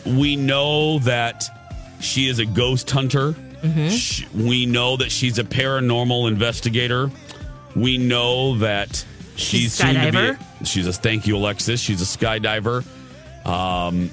we 0.05 0.37
know 0.37 0.99
that 0.99 1.43
she 1.99 2.27
is 2.29 2.39
a 2.39 2.45
ghost 2.45 2.89
hunter. 2.89 3.31
Mm-hmm. 3.61 3.89
Sh- 3.89 4.25
We 4.33 4.65
know 4.65 4.95
that 4.97 5.11
she's 5.11 5.39
a 5.39 5.43
paranormal 5.43 6.27
investigator. 6.29 7.09
We 7.75 7.97
know 7.97 8.57
that 8.59 9.03
she's, 9.35 9.61
She's 9.61 9.73
a 9.73 9.77
soon 9.77 9.93
to 9.95 10.11
be. 10.11 10.17
skydiver. 10.17 10.65
she's 10.65 10.87
a 10.87 10.93
thank 10.93 11.27
you, 11.27 11.35
Alexis. 11.37 11.79
She's 11.81 12.01
a 12.01 12.05
skydiver, 12.17 12.85
um, 13.45 14.09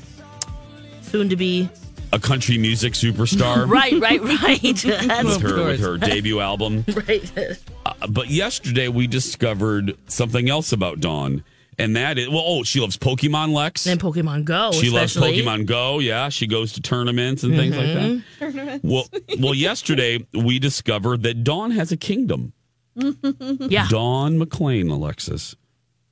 Soon 1.03 1.29
to 1.29 1.37
be. 1.37 1.69
a 2.13 2.19
country 2.19 2.59
music 2.59 2.95
superstar. 2.95 3.69
Right, 3.69 3.99
right, 4.01 4.21
right. 4.23 4.61
That's 4.85 5.25
With 5.25 5.43
her, 5.43 5.65
with 5.65 5.81
her 5.81 5.97
debut 5.99 6.41
album. 6.41 6.85
right. 7.09 7.59
Uh, 7.87 7.95
but 8.09 8.29
yesterday 8.29 8.89
we 8.89 9.07
discovered 9.07 9.97
something 10.09 10.49
else 10.51 10.73
about 10.73 11.01
Dawn, 11.01 11.45
and 11.79 11.95
that 11.97 12.19
is 12.19 12.29
well, 12.29 12.43
oh, 12.45 12.63
she 12.65 12.81
loves 12.81 12.97
Pokemon 12.97 13.53
Lex. 13.53 13.87
And 13.87 14.01
Pokemon 14.01 14.45
Go. 14.45 14.73
She 14.73 14.91
loves. 14.91 15.15
Pokemon 15.17 15.67
Go. 15.67 15.99
Yeah, 16.01 16.29
she 16.31 16.47
goes 16.47 16.73
to 16.73 16.81
tournaments 16.81 17.43
and 17.45 17.55
things 17.55 17.77
like 17.77 17.87
that. 17.87 18.23
Mm-hmm. 18.53 18.89
Well, 18.89 19.07
well, 19.39 19.55
yesterday 19.55 20.27
we 20.35 20.59
discovered 20.59 21.23
that 21.25 21.45
Dawn 21.45 21.71
has 21.73 21.93
a 21.93 21.97
kingdom. 21.97 22.53
Yeah. 23.69 23.87
Dawn 23.89 24.39
McLean, 24.39 24.89
Alexis, 24.89 25.57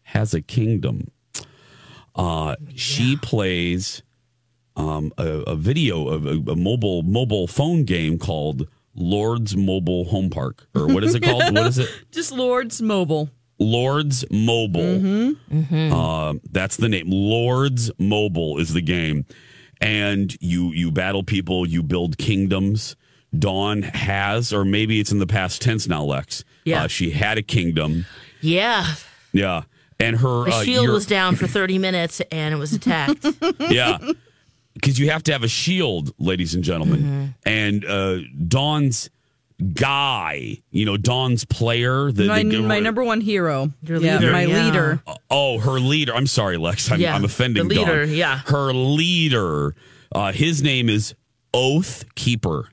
has 0.03 0.35
a 0.35 0.41
kingdom. 0.41 1.11
Uh, 2.15 2.57
She 2.75 3.17
plays 3.17 4.03
um, 4.77 5.13
a, 5.19 5.27
a 5.27 5.57
video 5.57 6.09
of 6.09 6.27
a, 6.27 6.53
a 6.53 6.57
mobile 6.57 7.03
mobile 7.03 7.47
phone 7.47 7.85
game 7.85 8.19
called 8.19 8.67
Lord's 8.95 9.57
Mobile 9.57 10.05
Home 10.07 10.31
Park, 10.31 10.67
or 10.75 10.87
what 10.89 11.05
is 11.05 11.15
it 11.15 11.23
called? 11.23 11.43
what 11.55 11.67
is 11.67 11.79
it? 11.79 11.89
Just 12.13 12.33
Lord's 12.33 12.83
Mobile. 12.83 13.31
Lords 13.59 14.25
Mobile. 14.31 14.81
Mm-hmm. 14.81 15.93
Uh, 15.93 16.35
that's 16.51 16.77
the 16.79 16.89
name. 16.89 17.07
Lords 17.11 17.91
Mobile 17.99 18.59
is 18.59 18.73
the 18.73 18.81
game, 18.83 19.27
and 19.81 20.35
you 20.41 20.73
you 20.73 20.91
battle 20.91 21.23
people. 21.23 21.67
You 21.69 21.83
build 21.83 22.17
kingdoms. 22.19 22.97
Dawn 23.39 23.83
has, 23.83 24.53
or 24.53 24.65
maybe 24.65 25.01
it's 25.01 25.13
in 25.13 25.19
the 25.19 25.27
past 25.27 25.63
tense 25.63 25.87
now. 25.89 26.03
Lex. 26.05 26.45
Yeah. 26.65 26.85
Uh, 26.85 26.89
she 26.89 27.11
had 27.11 27.39
a 27.39 27.43
kingdom. 27.43 28.07
Yeah. 28.41 28.95
Yeah, 29.33 29.63
and 30.01 30.17
her 30.17 30.45
The 30.45 30.51
uh, 30.53 30.63
shield 30.65 30.85
your- 30.87 30.93
was 30.95 31.07
down 31.07 31.37
for 31.37 31.47
30 31.47 31.79
minutes 31.79 32.21
and 32.33 32.53
it 32.53 32.57
was 32.59 32.73
attacked. 32.73 33.25
yeah. 33.71 33.99
Because 34.75 34.99
you 34.99 35.11
have 35.11 35.23
to 35.25 35.33
have 35.33 35.43
a 35.45 35.49
shield, 35.49 36.13
ladies 36.19 36.55
and 36.55 36.65
gentlemen. 36.65 37.35
And 37.45 37.85
uh, 37.85 38.19
Dawn's 38.49 39.11
guy, 39.75 40.59
you 40.71 40.85
know, 40.87 40.97
Dawn's 40.97 41.45
player, 41.45 42.11
the, 42.13 42.27
my, 42.27 42.43
the 42.43 42.61
my 42.63 42.81
number 42.81 43.05
one 43.05 43.21
hero. 43.21 43.71
Your 43.83 43.99
yeah, 44.01 44.19
my 44.19 44.45
yeah. 44.45 44.65
leader. 44.65 45.03
Oh, 45.31 45.59
her 45.59 45.79
leader. 45.81 46.15
I'm 46.15 46.27
sorry, 46.27 46.57
Lex. 46.57 46.91
I'm, 46.91 47.01
Yeah, 47.01 47.15
I'm 47.15 47.25
offending 47.25 47.69
the 47.69 47.75
leader, 47.75 48.07
Dawn. 48.07 48.15
yeah. 48.15 48.39
Her 48.47 48.73
leader. 48.73 49.75
Uh, 50.13 50.33
his 50.33 50.63
name 50.63 50.89
is 50.89 51.15
Oath 51.53 52.05
Keeper. 52.15 52.69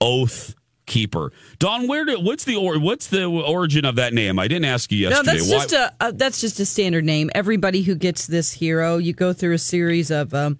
Oath 0.00 0.54
Keeper. 0.86 1.32
Dawn, 1.58 1.86
where 1.86 2.04
did 2.04 2.24
what's 2.24 2.44
the 2.44 2.56
or, 2.56 2.78
what's 2.80 3.06
the 3.08 3.24
origin 3.24 3.84
of 3.84 3.96
that 3.96 4.14
name? 4.14 4.38
I 4.38 4.48
didn't 4.48 4.64
ask 4.64 4.90
you 4.90 4.98
yesterday. 4.98 5.32
No, 5.32 5.38
that's 5.38 5.50
Why- 5.50 5.66
just 5.66 5.72
a, 6.00 6.12
that's 6.12 6.40
just 6.40 6.60
a 6.60 6.66
standard 6.66 7.04
name. 7.04 7.30
Everybody 7.34 7.82
who 7.82 7.94
gets 7.94 8.26
this 8.26 8.52
hero, 8.52 8.96
you 8.96 9.12
go 9.12 9.32
through 9.32 9.54
a 9.54 9.58
series 9.58 10.10
of 10.10 10.34
um 10.34 10.58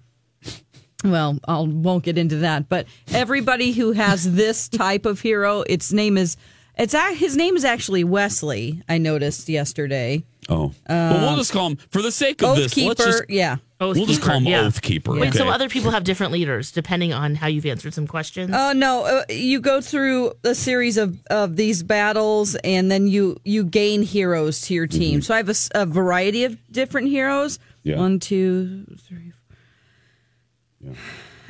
well, 1.03 1.39
I 1.47 1.59
won't 1.61 2.03
get 2.03 2.17
into 2.17 2.37
that, 2.37 2.67
but 2.67 2.85
everybody 3.11 3.71
who 3.71 3.93
has 3.93 4.33
this 4.35 4.69
type 4.69 5.05
of 5.05 5.21
hero, 5.21 5.61
its 5.61 5.91
name 5.91 6.17
is 6.17 6.37
it's 6.77 6.93
his 7.17 7.35
name 7.35 7.57
is 7.57 7.65
actually 7.65 8.03
Wesley. 8.05 8.81
I 8.87 8.99
noticed 8.99 9.49
yesterday. 9.49 10.23
oh, 10.47 10.73
well, 10.87 11.27
we'll 11.27 11.37
just 11.37 11.51
call 11.51 11.71
him 11.71 11.75
for 11.75 12.01
the 12.01 12.11
sake 12.11 12.41
of 12.41 12.49
Oath 12.49 12.57
this. 12.57 12.73
Keeper, 12.73 12.87
let's 12.87 13.03
just 13.03 13.29
yeah. 13.29 13.57
Oath 13.81 13.95
we'll 13.95 14.05
just 14.05 14.21
call 14.21 14.35
him 14.35 14.43
Keeper, 14.43 14.51
yeah. 14.51 14.61
Oath 14.65 14.81
Keeper. 14.81 15.11
Wait, 15.13 15.29
okay. 15.29 15.37
so 15.37 15.47
other 15.47 15.69
people 15.69 15.91
have 15.91 16.03
different 16.03 16.33
leaders 16.33 16.71
depending 16.71 17.13
on 17.13 17.35
how 17.35 17.47
you've 17.47 17.65
answered 17.65 17.93
some 17.93 18.07
questions? 18.07 18.51
Oh 18.53 18.73
no! 18.73 19.05
Uh, 19.05 19.23
you 19.29 19.61
go 19.61 19.79
through 19.79 20.33
a 20.43 20.53
series 20.53 20.97
of, 20.97 21.17
of 21.29 21.55
these 21.55 21.81
battles, 21.81 22.55
and 22.55 22.91
then 22.91 23.07
you 23.07 23.37
you 23.45 23.63
gain 23.63 24.01
heroes 24.01 24.61
to 24.63 24.73
your 24.73 24.87
team. 24.87 25.21
So 25.21 25.33
I 25.33 25.37
have 25.37 25.69
a 25.73 25.85
variety 25.85 26.43
of 26.43 26.57
different 26.71 27.07
heroes. 27.07 27.57
Mm-hmm. 27.57 27.89
Yeah. 27.89 27.97
One, 27.97 28.19
two, 28.19 28.85
three, 28.99 29.31
four. 30.83 30.95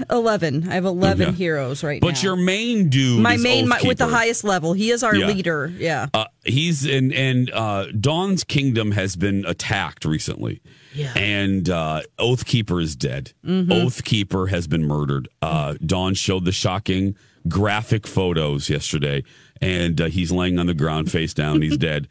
Eleven. 0.10 0.68
I 0.70 0.76
have 0.76 0.86
eleven 0.86 1.30
Okay. 1.30 1.38
heroes 1.38 1.84
right 1.84 2.02
now. 2.02 2.08
but 2.10 2.22
your 2.24 2.36
main 2.36 2.90
dude, 2.90 3.22
my 3.22 3.36
is 3.36 3.42
main 3.44 3.68
my, 3.68 3.80
with 3.86 3.98
the 3.98 4.08
highest 4.08 4.44
level. 4.44 4.74
He 4.74 4.92
is 4.92 5.04
our 5.04 5.16
Yeah. 5.16 5.28
leader. 5.28 5.72
Yeah. 5.78 6.08
Uh, 6.14 6.26
he's 6.46 6.86
in, 6.86 7.12
and 7.14 7.50
uh, 7.52 7.86
Dawn's 8.00 8.44
kingdom 8.44 8.92
has 8.92 9.16
been 9.16 9.46
attacked 9.46 10.06
recently, 10.06 10.62
Yeah. 10.94 11.14
And 11.16 11.70
uh, 11.70 12.02
Oathkeeper 12.20 12.82
is 12.82 12.96
dead. 12.96 13.34
Mhm. 13.46 13.68
Oathkeeper 13.68 14.50
has 14.50 14.68
been 14.68 14.84
murdered. 14.86 15.28
Uh, 15.42 15.76
Dawn 15.86 16.14
showed 16.14 16.46
the 16.46 16.52
shocking 16.52 17.16
graphic 17.48 18.06
photos 18.06 18.70
yesterday, 18.70 19.24
and 19.62 20.00
uh, 20.02 20.06
he's 20.06 20.32
laying 20.32 20.58
on 20.60 20.66
the 20.68 20.74
ground 20.74 21.12
face 21.12 21.34
down. 21.34 21.62
He's 21.62 21.78
dead. 21.90 22.08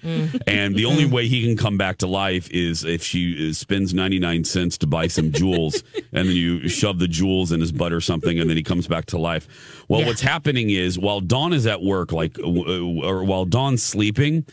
and 0.47 0.75
the 0.75 0.85
only 0.85 1.07
way 1.07 1.27
he 1.29 1.45
can 1.45 1.57
come 1.57 1.77
back 1.79 1.99
to 1.99 2.07
life 2.07 2.51
is 2.51 2.85
if 2.85 3.03
she 3.03 3.51
uh, 3.51 3.53
spends 3.53 3.95
99 3.95 4.45
cents 4.45 4.77
to 4.79 4.87
buy 4.87 5.07
some 5.07 5.33
jewels, 5.33 5.83
and 6.13 6.29
then 6.29 6.37
you 6.37 6.69
shove 6.69 6.99
the 6.99 7.09
jewels 7.09 7.53
in 7.53 7.61
his 7.61 7.73
butt 7.73 7.93
or 7.93 8.01
something, 8.01 8.39
and 8.39 8.49
then 8.51 8.57
he 8.57 8.63
comes 8.63 8.87
back 8.87 9.07
to 9.07 9.19
life. 9.19 9.85
Well, 9.89 10.01
Yeah. 10.01 10.07
what's 10.07 10.21
happening 10.21 10.71
is 10.71 10.99
while 10.99 11.21
Dawn 11.21 11.53
is 11.53 11.67
at 11.67 11.83
work, 11.83 12.13
like, 12.13 12.39
uh, 12.39 12.43
or 12.45 13.25
while 13.25 13.45
Dawn's 13.45 13.83
sleeping, 13.83 14.45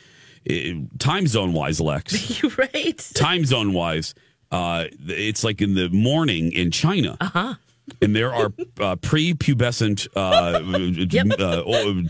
time 1.00 1.28
zone 1.28 1.54
wise, 1.54 1.82
Lex 1.82 2.42
You're 2.44 2.52
right. 2.58 2.98
time 3.16 3.46
zone 3.46 3.74
wise, 3.74 4.14
uh, 4.52 4.86
it's 5.08 5.44
like 5.44 5.62
in 5.62 5.74
the 5.74 5.90
morning 5.90 6.52
in 6.52 6.72
China. 6.72 7.18
Uh 7.20 7.26
huh. 7.30 7.54
And 8.02 8.16
there 8.16 8.34
are 8.34 8.46
uh, 8.80 8.96
prepubescent 8.96 10.08
uh, 10.16 10.20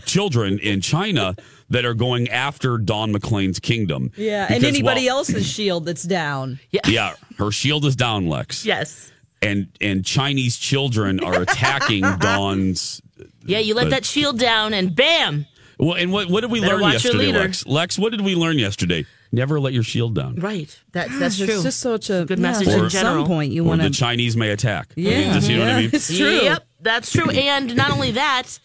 children 0.06 0.58
in 0.58 0.80
China 0.80 1.34
that 1.70 1.84
are 1.84 1.94
going 1.94 2.28
after 2.30 2.78
Don 2.78 3.12
McLean's 3.12 3.58
kingdom. 3.58 4.10
Yeah, 4.16 4.46
and 4.50 4.64
anybody 4.64 5.06
while- 5.06 5.18
else's 5.18 5.46
shield 5.46 5.84
that's 5.84 6.02
down. 6.02 6.58
Yeah. 6.70 6.80
Yeah, 6.86 7.14
her 7.38 7.50
shield 7.50 7.84
is 7.84 7.96
down, 7.96 8.28
Lex. 8.28 8.64
Yes. 8.64 9.12
And 9.42 9.68
and 9.80 10.04
Chinese 10.04 10.56
children 10.56 11.20
are 11.20 11.42
attacking 11.42 12.02
Don's. 12.20 13.02
Yeah, 13.44 13.58
you 13.58 13.74
let 13.74 13.88
Uh, 13.88 13.90
that 13.90 14.04
shield 14.04 14.38
down 14.38 14.72
and 14.74 14.94
bam. 14.94 15.46
Well, 15.78 15.94
and 15.94 16.10
what 16.10 16.28
what 16.30 16.40
did 16.40 16.50
we 16.50 16.60
Better 16.60 16.78
learn 16.78 16.92
yesterday. 16.92 17.32
Lex? 17.32 17.66
Lex, 17.66 17.98
what 17.98 18.12
did 18.12 18.22
we 18.22 18.34
learn 18.34 18.58
yesterday? 18.58 19.04
Never 19.32 19.58
let 19.60 19.72
your 19.72 19.82
shield 19.82 20.14
down. 20.14 20.36
Right. 20.36 20.78
That, 20.92 21.08
that's 21.18 21.38
It's 21.40 21.50
true. 21.52 21.62
just 21.62 21.80
such 21.80 22.10
a 22.10 22.24
Good 22.24 22.38
yeah, 22.38 22.42
message 22.42 22.68
At 22.68 22.78
in 22.84 22.88
general. 22.88 23.24
some 23.24 23.26
point, 23.26 23.52
you 23.52 23.62
or 23.64 23.68
want 23.68 23.82
the. 23.82 23.90
Chinese 23.90 24.36
may 24.36 24.50
attack. 24.50 24.92
Yeah, 24.96 25.34
Just, 25.34 25.48
you 25.48 25.56
know 25.58 25.64
what 25.64 25.72
I 25.74 25.80
mean? 25.80 25.90
it's 25.92 26.16
true. 26.16 26.30
Yep, 26.30 26.66
that's 26.80 27.12
true. 27.12 27.30
And 27.30 27.74
not 27.76 27.90
only 27.90 28.12
that, 28.12 28.58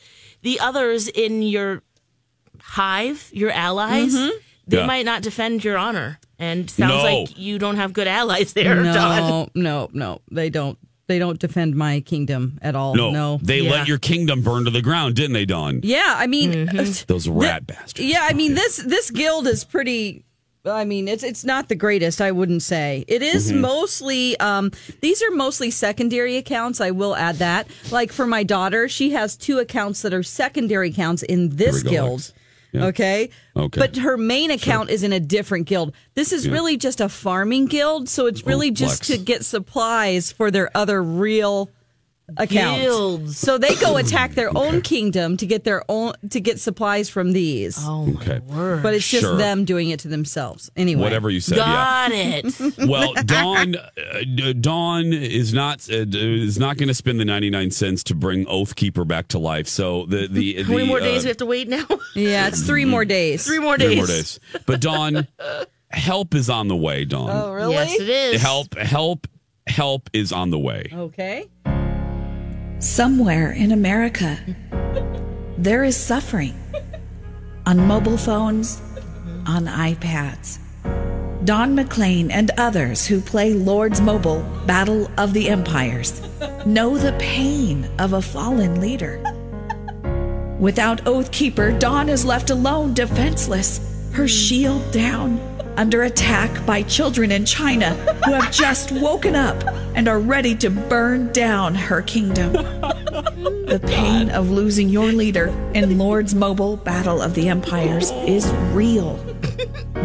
the 0.43 0.59
others 0.59 1.07
in 1.07 1.41
your 1.41 1.81
hive, 2.59 3.29
your 3.33 3.51
allies, 3.51 4.13
Mm-hmm. 4.15 4.37
they 4.67 4.77
Yeah. 4.77 4.85
might 4.85 5.05
not 5.05 5.21
defend 5.23 5.63
your 5.63 5.77
honor. 5.77 6.19
And 6.39 6.69
sounds 6.69 6.93
No. 6.93 7.03
like 7.03 7.37
you 7.37 7.59
don't 7.59 7.75
have 7.77 7.93
good 7.93 8.07
allies 8.07 8.53
there, 8.53 8.75
Don. 8.75 8.93
No, 8.93 9.47
no, 9.55 9.89
no. 9.93 10.21
They 10.31 10.49
don't. 10.49 10.77
They 11.07 11.19
don't 11.19 11.39
defend 11.39 11.75
my 11.75 11.99
kingdom 11.99 12.57
at 12.61 12.73
all. 12.73 12.95
No, 12.95 13.11
No. 13.11 13.39
they 13.43 13.59
Yeah. 13.61 13.71
let 13.71 13.87
your 13.87 13.97
kingdom 13.97 14.41
burn 14.43 14.63
to 14.63 14.71
the 14.71 14.81
ground, 14.81 15.15
didn't 15.15 15.33
they, 15.33 15.43
Don? 15.45 15.81
Yeah, 15.83 16.13
I 16.17 16.25
mean, 16.27 16.53
Mm-hmm. 16.67 17.03
Those 17.07 17.27
rat 17.27 17.67
bastards. 17.67 17.99
yeah, 18.07 18.25
I 18.29 18.33
mean 18.33 18.53
this 18.53 18.77
this 18.77 19.11
guild 19.11 19.45
is 19.47 19.63
pretty. 19.65 20.23
I 20.63 20.85
mean, 20.85 21.07
it's 21.07 21.23
it's 21.23 21.43
not 21.43 21.69
the 21.69 21.75
greatest. 21.75 22.21
I 22.21 22.31
wouldn't 22.31 22.61
say 22.61 23.03
it 23.07 23.23
is 23.23 23.51
Mm-hmm. 23.51 23.61
mostly. 23.61 24.39
Um, 24.39 24.71
these 25.01 25.23
are 25.23 25.31
mostly 25.31 25.71
secondary 25.71 26.37
accounts. 26.37 26.79
I 26.79 26.91
will 26.91 27.15
add 27.15 27.37
that. 27.37 27.67
Like 27.91 28.11
for 28.11 28.27
my 28.27 28.43
daughter, 28.43 28.87
she 28.87 29.09
has 29.11 29.35
two 29.35 29.57
accounts 29.57 30.03
that 30.03 30.13
are 30.13 30.21
secondary 30.23 30.89
accounts 30.89 31.23
in 31.23 31.49
this 31.55 31.81
guild. 31.81 32.31
Yeah. 32.73 32.85
Okay. 32.85 33.29
Okay. 33.55 33.79
But 33.79 33.97
her 33.97 34.17
main 34.17 34.49
account 34.51 34.91
is 34.91 35.03
in 35.03 35.11
a 35.11 35.19
different 35.19 35.65
guild. 35.67 35.93
This 36.13 36.31
is 36.31 36.45
Yeah. 36.45 36.53
really 36.53 36.77
just 36.77 37.01
a 37.01 37.09
farming 37.09 37.65
guild, 37.65 38.07
so 38.07 38.27
it's 38.27 38.45
really 38.45 38.67
Oh, 38.69 38.73
just 38.73 39.03
to 39.05 39.17
get 39.17 39.43
supplies 39.43 40.31
for 40.31 40.51
their 40.51 40.69
other 40.77 41.01
real 41.03 41.69
accounts. 42.37 42.81
Guilds. 42.81 43.37
So 43.37 43.57
they 43.57 43.75
go 43.75 43.97
attack 43.97 44.31
their 44.35 44.55
own 44.57 44.81
kingdom 44.81 45.37
to 45.37 45.45
get 45.45 45.63
their 45.63 45.83
own 45.89 46.13
to 46.29 46.39
get 46.39 46.59
supplies 46.59 47.09
from 47.09 47.33
these. 47.33 47.77
Oh, 47.79 48.05
my 48.05 48.21
Okay. 48.21 48.39
word. 48.39 48.83
But 48.83 48.93
it's 48.93 49.07
just 49.07 49.23
Sure. 49.23 49.37
them 49.37 49.65
doing 49.65 49.89
it 49.89 49.99
to 50.01 50.07
themselves. 50.07 50.71
Anyway. 50.75 51.01
Whatever 51.01 51.29
you 51.29 51.39
said, 51.39 51.57
yeah. 51.57 51.65
Got 51.65 52.11
it. 52.13 52.77
Well, 52.87 53.13
Dawn, 53.25 53.75
uh, 53.75 54.53
Dawn 54.59 55.13
is 55.13 55.53
not 55.53 55.87
uh, 55.89 56.05
is 56.11 56.57
not 56.59 56.77
going 56.77 56.87
to 56.87 56.93
spend 56.93 57.19
the 57.19 57.25
ninety 57.25 57.49
nine 57.49 57.71
cents 57.71 58.03
to 58.05 58.15
bring 58.15 58.45
Oathkeeper 58.45 59.07
back 59.07 59.27
to 59.29 59.39
life. 59.39 59.67
So 59.67 60.05
the 60.07 60.27
the, 60.27 60.63
How 60.63 60.71
many 60.73 60.87
more 60.87 60.99
uh, 60.99 61.03
days 61.03 61.23
we 61.23 61.27
have 61.29 61.37
to 61.37 61.45
wait 61.45 61.67
now? 61.69 61.85
Yeah, 62.15 62.47
it's 62.47 62.61
three 62.61 62.85
more 62.85 63.05
days. 63.05 63.45
Three 63.45 63.59
more 63.59 63.77
days. 63.77 63.87
three 63.89 63.95
more 63.97 64.07
days. 64.07 64.39
But 64.65 64.81
Dawn, 64.81 65.27
help 65.89 66.33
is 66.35 66.49
on 66.49 66.67
the 66.67 66.75
way. 66.75 67.05
Dawn, 67.05 67.29
Oh, 67.29 67.51
really? 67.53 67.73
Yes, 67.73 67.99
it 67.99 68.09
is. 68.09 68.41
help, 68.41 68.77
help, 68.77 69.27
help 69.67 70.09
is 70.13 70.31
on 70.31 70.49
the 70.49 70.59
way. 70.59 70.89
Okay. 70.93 71.45
Somewhere 72.81 73.51
in 73.51 73.73
America, 73.73 74.39
there 75.55 75.83
is 75.83 75.95
suffering 75.95 76.59
on 77.67 77.85
mobile 77.85 78.17
phones, 78.17 78.81
on 79.45 79.67
iPads. 79.67 80.57
Don 81.45 81.75
McLean 81.75 82.31
and 82.31 82.49
others 82.57 83.05
who 83.05 83.21
play 83.21 83.53
Lord's 83.53 84.01
Mobile 84.01 84.41
Battle 84.65 85.11
of 85.19 85.33
the 85.33 85.47
Empires 85.47 86.23
know 86.65 86.97
the 86.97 87.15
pain 87.19 87.87
of 87.99 88.13
a 88.13 88.21
fallen 88.21 88.81
leader. 88.81 89.19
Without 90.59 91.05
Oathkeeper, 91.05 91.79
Dawn 91.79 92.09
is 92.09 92.25
left 92.25 92.49
alone, 92.49 92.95
defenseless, 92.95 94.09
her 94.13 94.27
shield 94.27 94.91
down, 94.91 95.37
under 95.81 96.03
attack 96.03 96.63
by 96.63 96.83
children 96.83 97.31
in 97.31 97.43
China 97.43 97.95
who 98.23 98.33
have 98.33 98.51
just 98.51 98.91
woken 98.91 99.35
up 99.35 99.57
and 99.95 100.07
are 100.07 100.19
ready 100.19 100.53
to 100.53 100.69
burn 100.69 101.33
down 101.33 101.73
her 101.73 102.03
kingdom. 102.03 102.53
The 102.53 103.81
pain 103.87 104.29
of 104.29 104.51
losing 104.51 104.89
your 104.89 105.11
leader 105.11 105.47
in 105.73 105.97
Lord's 105.97 106.35
Mobile 106.35 106.77
Battle 106.77 107.19
of 107.19 107.33
the 107.33 107.49
Empires 107.49 108.11
is 108.11 108.47
real. 108.73 109.17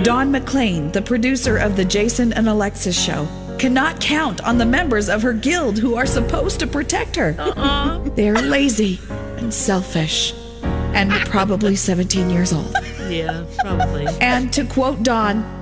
Don 0.02 0.32
McLean, 0.32 0.92
the 0.92 1.02
producer 1.02 1.58
of 1.58 1.76
the 1.76 1.84
Jason 1.84 2.32
and 2.32 2.48
Alexis 2.48 2.98
show, 2.98 3.28
cannot 3.58 4.00
count 4.00 4.42
on 4.44 4.56
the 4.56 4.64
members 4.64 5.10
of 5.10 5.20
her 5.20 5.34
guild 5.34 5.76
who 5.76 5.94
are 5.94 6.06
supposed 6.06 6.58
to 6.60 6.66
protect 6.66 7.16
her. 7.16 7.36
Uh-uh. 7.38 7.98
They're 8.14 8.40
lazy 8.40 8.98
and 9.36 9.52
selfish 9.52 10.32
and 10.62 11.10
probably 11.28 11.76
17 11.76 12.30
years 12.30 12.54
old. 12.54 12.74
Yeah, 13.10 13.44
probably. 13.58 14.06
And 14.20 14.50
to 14.54 14.64
quote 14.64 15.02
Don, 15.02 15.55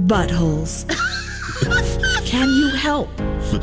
buttholes. 0.00 0.86
Can 2.26 2.48
you 2.48 2.70
help? 2.70 3.08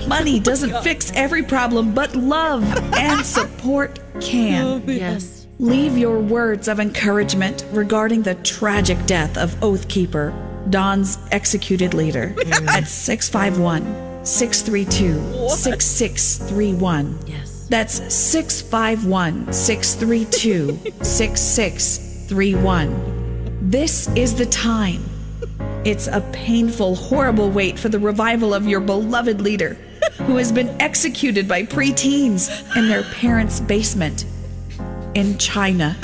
Money 0.08 0.40
doesn't 0.40 0.84
fix 0.84 1.12
every 1.16 1.44
problem, 1.44 1.94
but 1.94 2.16
love 2.16 2.64
and 2.94 3.26
support 3.26 4.00
can. 4.22 4.84
Yes. 4.88 5.48
Leave 5.60 5.98
your 5.98 6.20
words 6.20 6.68
of 6.68 6.80
encouragement 6.80 7.66
regarding 7.72 8.22
the 8.22 8.36
tragic 8.36 9.04
death 9.06 9.38
of 9.38 9.52
Oathkeeper, 9.56 10.32
Don's 10.70 11.18
executed 11.32 11.94
leader, 11.94 12.36
at 12.68 12.88
651 12.88 14.26
632 14.26 15.50
6631. 15.50 17.20
Yes. 17.26 17.68
That's 17.70 18.14
651 18.14 19.52
632 19.52 20.80
6631. 21.04 23.60
This 23.70 24.08
is 24.16 24.36
the 24.36 24.46
time. 24.46 25.04
It's 25.86 26.08
a 26.08 26.20
painful, 26.34 26.96
horrible 26.96 27.50
wait 27.50 27.80
for 27.80 27.88
the 27.88 28.00
revival 28.00 28.54
of 28.54 28.68
your 28.68 28.82
beloved 28.82 29.40
leader, 29.40 29.78
who 30.26 30.36
has 30.36 30.52
been 30.52 30.68
executed 30.82 31.48
by 31.48 31.64
preteens 31.64 32.50
in 32.76 32.90
their 32.90 33.04
parents' 33.04 33.62
basement 33.62 34.26
in 35.16 35.38
China. 35.38 35.96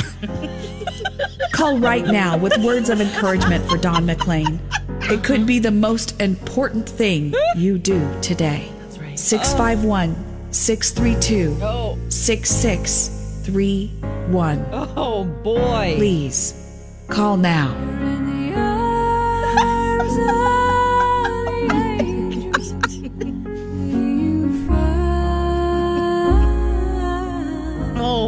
Call 1.51 1.77
right 1.77 2.05
now 2.05 2.37
with 2.37 2.57
words 2.59 2.89
of 2.89 3.01
encouragement 3.01 3.69
for 3.69 3.77
Don 3.77 4.05
McLean. 4.05 4.61
It 5.01 5.23
could 5.23 5.45
be 5.45 5.59
the 5.59 5.71
most 5.71 6.21
important 6.21 6.87
thing 6.87 7.33
you 7.57 7.77
do 7.77 8.09
today. 8.21 8.71
That's 8.79 9.21
651 9.21 10.15
632 10.53 12.09
6631. 12.09 14.65
Oh 14.71 15.25
boy. 15.43 15.95
Please 15.97 16.53
call 17.09 17.35
now. 17.35 17.75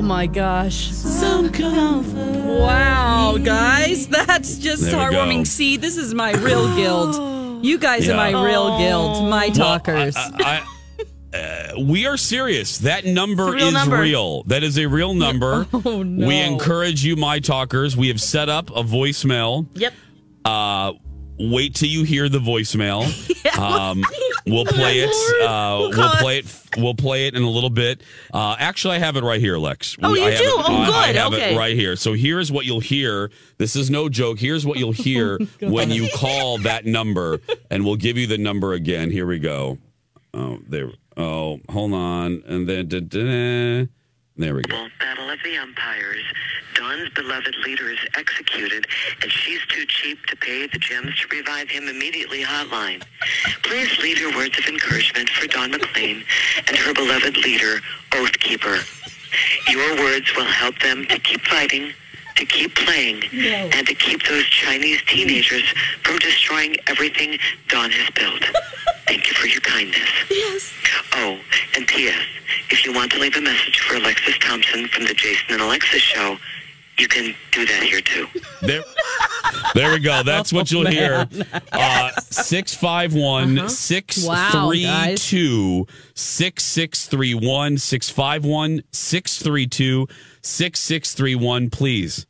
My 0.08 0.26
gosh. 0.28 0.89
Some 0.91 1.52
comfort. 1.52 2.46
Wow, 2.46 3.38
guys, 3.43 4.08
that's 4.08 4.58
just 4.58 4.84
There 4.84 4.93
heartwarming. 4.96 5.39
go. 5.39 5.43
See, 5.43 5.78
this 5.78 5.98
is 5.98 6.13
my 6.13 6.32
real 6.34 6.76
guild. 6.76 7.65
You 7.65 7.78
guys 7.78 8.08
are 8.10 8.15
my 8.15 8.30
Yeah. 8.30 8.43
real 8.46 8.78
guild, 8.78 9.30
my 9.30 9.48
Well, 9.48 9.56
talkers. 9.56 10.15
I- 10.15 10.32
I- 10.39 10.63
I- 11.34 11.38
uh, 11.38 11.80
we 11.82 12.06
are 12.08 12.17
serious. 12.17 12.78
That 12.80 13.06
number 13.06 13.52
real 13.52 13.67
is 13.67 13.74
number. 13.74 14.00
real. 14.00 14.43
That 14.43 14.63
is 14.63 14.78
a 14.80 14.86
real 14.88 15.13
number. 15.13 15.67
Oh, 15.74 16.02
no. 16.04 16.26
We 16.28 16.38
encourage 16.39 17.04
you, 17.04 17.15
my 17.15 17.39
talkers. 17.39 17.96
We 17.98 18.08
have 18.08 18.22
set 18.22 18.48
up 18.50 18.70
a 18.72 18.84
voicemail. 18.84 19.67
Yep. 19.76 19.93
Uh, 20.46 20.93
wait 21.39 21.76
till 21.76 21.89
you 21.89 22.04
hear 22.04 22.30
the 22.30 22.39
voicemail. 22.39 23.06
Um, 23.58 24.04
We'll 24.45 24.65
play 24.65 25.00
it. 25.00 25.10
Uh, 25.43 25.78
We'll 25.80 25.89
we'll, 25.89 26.10
play 26.17 26.38
it. 26.39 26.62
We'll 26.78 26.93
play 26.95 27.28
it 27.28 27.34
in 27.36 27.41
a 27.43 27.50
little 27.50 27.69
bit. 27.71 28.02
Uh, 28.34 28.56
actually, 28.60 28.95
I 28.95 29.00
have 29.00 29.15
it 29.15 29.23
right 29.23 29.39
here, 29.41 29.58
Lex. 29.58 29.97
Oh, 30.04 30.13
you 30.13 30.23
I 30.23 30.30
have 30.32 30.39
do? 30.39 30.45
It, 30.45 30.54
Oh, 30.58 30.63
I- 30.73 30.88
I 30.89 31.08
good. 31.08 31.15
have 31.15 31.34
Okay. 31.34 31.56
it 31.56 31.58
right 31.58 31.76
here. 31.76 31.95
So 31.95 32.13
here's 32.13 32.52
what 32.52 32.65
you'll 32.65 32.80
hear. 32.82 33.32
This 33.58 33.76
is 33.76 33.89
no 33.89 34.10
joke. 34.10 34.38
Here's 34.39 34.65
what 34.65 34.78
you'll 34.78 34.91
hear 35.08 35.39
when 35.62 35.89
you 35.89 36.08
call 36.15 36.60
that 36.60 36.86
number, 36.86 37.39
and 37.71 37.84
we'll 37.84 37.95
give 37.95 38.17
you 38.17 38.28
the 38.28 38.38
number 38.38 38.73
again. 38.73 39.10
Here 39.12 39.26
we 39.26 39.39
go. 39.39 39.80
Oh, 40.36 40.60
there. 40.67 40.91
Oh, 41.17 41.60
hold 41.69 41.93
on, 41.93 42.43
and 42.45 42.69
then 42.69 42.88
da, 42.88 43.00
da, 43.00 43.19
da. 43.84 43.88
there 44.38 44.54
we 44.56 44.62
go. 44.62 44.88
Battle 45.00 45.30
of 45.32 45.39
the 45.43 45.58
Umpires. 45.58 46.23
Dawn's 46.78 47.10
beloved 47.10 47.56
leader 47.66 47.90
is 47.90 47.98
executed, 48.16 48.86
and 49.24 49.32
she's 49.32 49.66
too 49.68 49.84
cheap 49.88 50.24
to 50.28 50.36
pay 50.36 50.68
the 50.68 50.78
gems 50.78 51.16
to 51.20 51.28
revive 51.36 51.70
him 51.70 51.88
immediately 51.88 52.44
hotline. 52.44 53.02
Please 53.63 53.98
leave 54.00 54.20
your 54.20 54.36
words 54.36 54.60
of 54.60 54.66
encouragement 54.66 55.28
for 55.30 55.48
Don 55.48 55.72
McLean 55.72 56.24
and 56.68 56.78
her 56.78 56.94
beloved 56.94 57.36
leader, 57.38 57.80
Oathkeeper. 58.12 58.86
Your 59.68 59.96
words 59.98 60.36
will 60.36 60.46
help 60.46 60.78
them 60.80 61.06
to 61.08 61.18
keep 61.18 61.42
fighting, 61.42 61.94
to 62.36 62.46
keep 62.46 62.76
playing, 62.76 63.24
and 63.34 63.88
to 63.88 63.96
keep 63.96 64.22
those 64.28 64.46
Chinese 64.46 65.02
teenagers 65.08 65.63
from 66.04 66.20
destroying 66.20 66.76
everything 66.86 67.40
Don 67.70 67.90
has 67.90 68.10
built. 68.12 68.44
Thank 69.08 69.28
you 69.28 69.34
for 69.34 69.48
your 69.48 69.62
kindness. 69.62 70.10
Yes. 70.30 70.74
Oh, 71.13 71.40
and 71.76 71.88
P.S. 71.88 72.22
If 72.70 72.86
you 72.86 72.94
want 72.94 73.12
to 73.13 73.20
leave 73.20 73.36
a 73.36 73.42
message 73.42 73.80
for 73.80 73.96
Alexis 73.96 74.38
Thompson 74.38 74.88
from 74.90 75.06
the 75.06 75.13
Jason 75.13 75.46
and 75.50 75.62
Alexis 75.62 76.02
show, 76.02 76.38
you 77.00 77.08
can 77.08 77.36
do 77.52 77.66
that 77.66 77.84
here 77.84 78.02
too. 78.02 78.28
There, 78.62 78.84
there 79.76 79.92
we 79.94 80.00
go. 80.00 80.24
That's 80.24 80.52
what 80.52 80.72
you'll 80.72 80.88
hear. 80.88 81.28
Uh, 81.72 82.12
651 82.22 83.60
Uh-huh. 83.60 83.68
632 83.68 85.86
6631 86.16 87.78
651 87.78 88.82
632 88.92 90.08
6631. 90.42 91.70
Please 91.70 92.26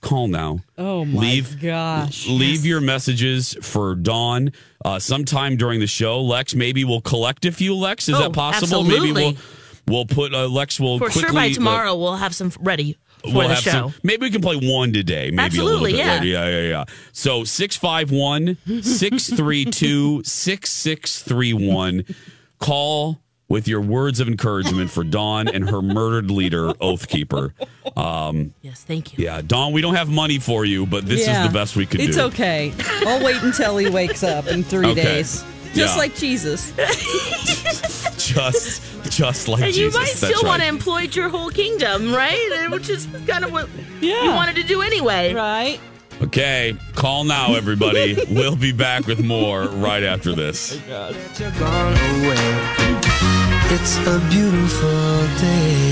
call 0.00 0.28
now. 0.28 0.60
Oh 0.78 1.04
my 1.04 1.20
Leave- 1.20 1.60
gosh. 1.60 2.26
Leave 2.28 2.64
your 2.66 2.80
messages 2.80 3.56
for 3.62 3.94
Dawn 3.94 4.52
uh, 4.84 4.98
sometime 4.98 5.56
during 5.56 5.80
the 5.80 5.86
show. 5.86 6.20
Lex, 6.20 6.54
maybe 6.54 6.84
we'll 6.84 7.00
collect 7.00 7.44
a 7.44 7.52
few. 7.52 7.74
Lex, 7.74 8.08
is 8.08 8.14
Oh, 8.16 8.22
that 8.22 8.32
possible? 8.32 8.82
Maybe 8.84 9.12
we'll 9.12 9.34
we'll 9.88 10.06
put 10.06 10.34
uh, 10.34 10.46
Lex 10.48 10.78
will 10.80 10.98
For 10.98 11.06
quickly 11.06 11.22
sure 11.22 11.32
by 11.32 11.46
uh, 11.50 11.54
tomorrow 11.54 11.96
we'll 11.96 12.16
have 12.16 12.34
some 12.34 12.52
ready 12.60 12.96
for 13.24 13.32
we'll 13.32 13.48
the 13.48 13.54
have 13.54 13.62
show. 13.62 13.70
some. 13.70 13.94
Maybe 14.02 14.22
we 14.26 14.30
can 14.30 14.40
play 14.42 14.56
one 14.56 14.92
today. 14.92 15.30
Maybe 15.30 15.42
Absolutely, 15.42 15.92
a 15.92 15.96
little 15.96 15.98
bit 15.98 16.06
yeah. 16.06 16.12
later. 16.14 16.26
Yeah, 16.26 16.60
yeah, 16.62 16.68
yeah. 16.68 16.84
So 17.12 17.44
651 17.44 18.56
632 18.82 20.22
6631. 20.24 22.04
Call 22.58 23.18
with 23.48 23.68
your 23.68 23.80
words 23.82 24.18
of 24.20 24.28
encouragement 24.28 24.90
for 24.90 25.04
Dawn 25.04 25.46
and 25.46 25.68
her 25.68 25.82
murdered 25.82 26.30
leader, 26.30 26.68
Oathkeeper. 26.74 27.52
Um, 27.98 28.54
yes, 28.62 28.82
thank 28.82 29.18
you. 29.18 29.24
yeah, 29.24 29.42
Dawn, 29.42 29.72
we 29.72 29.82
don't 29.82 29.94
have 29.94 30.08
money 30.08 30.38
for 30.38 30.64
you, 30.64 30.86
but 30.86 31.04
this 31.06 31.26
Yeah. 31.26 31.42
is 31.42 31.48
the 31.48 31.52
best 31.52 31.76
we 31.76 31.84
can 31.84 32.00
It's 32.00 32.16
do. 32.16 32.26
It's 32.26 32.34
okay. 32.34 32.72
I'll 33.06 33.22
wait 33.22 33.42
until 33.42 33.76
he 33.76 33.90
wakes 33.90 34.22
up 34.22 34.46
in 34.46 34.62
three 34.64 34.86
Okay. 34.86 35.02
days. 35.02 35.44
Just 35.74 35.94
Yeah. 35.94 35.96
like 35.96 36.16
Jesus. 36.16 36.72
Just, 38.32 39.10
just 39.10 39.48
like 39.48 39.62
and 39.62 39.74
you 39.74 39.90
might 39.90 40.14
That's 40.14 40.34
still 40.36 40.48
want 40.48 40.62
to 40.62 40.68
employ 40.68 41.02
your 41.02 41.28
whole 41.28 41.50
kingdom, 41.50 42.12
right? 42.14 42.68
Which 42.70 42.88
is 42.88 43.06
kind 43.26 43.44
of 43.44 43.52
what 43.52 43.68
you 44.00 44.30
wanted 44.30 44.56
to 44.56 44.62
do 44.62 44.82
anyway. 44.82 45.34
Right. 45.34 45.80
Okay, 46.22 46.76
call 46.94 47.24
now, 47.24 47.54
everybody. 47.54 48.16
we'll 48.30 48.56
be 48.56 48.72
back 48.72 49.06
with 49.06 49.24
more 49.24 49.64
right 49.64 50.04
after 50.04 50.34
this. 50.34 50.80
It's 53.74 53.96
a 54.06 54.20
beautiful 54.30 55.26
day. 55.40 55.91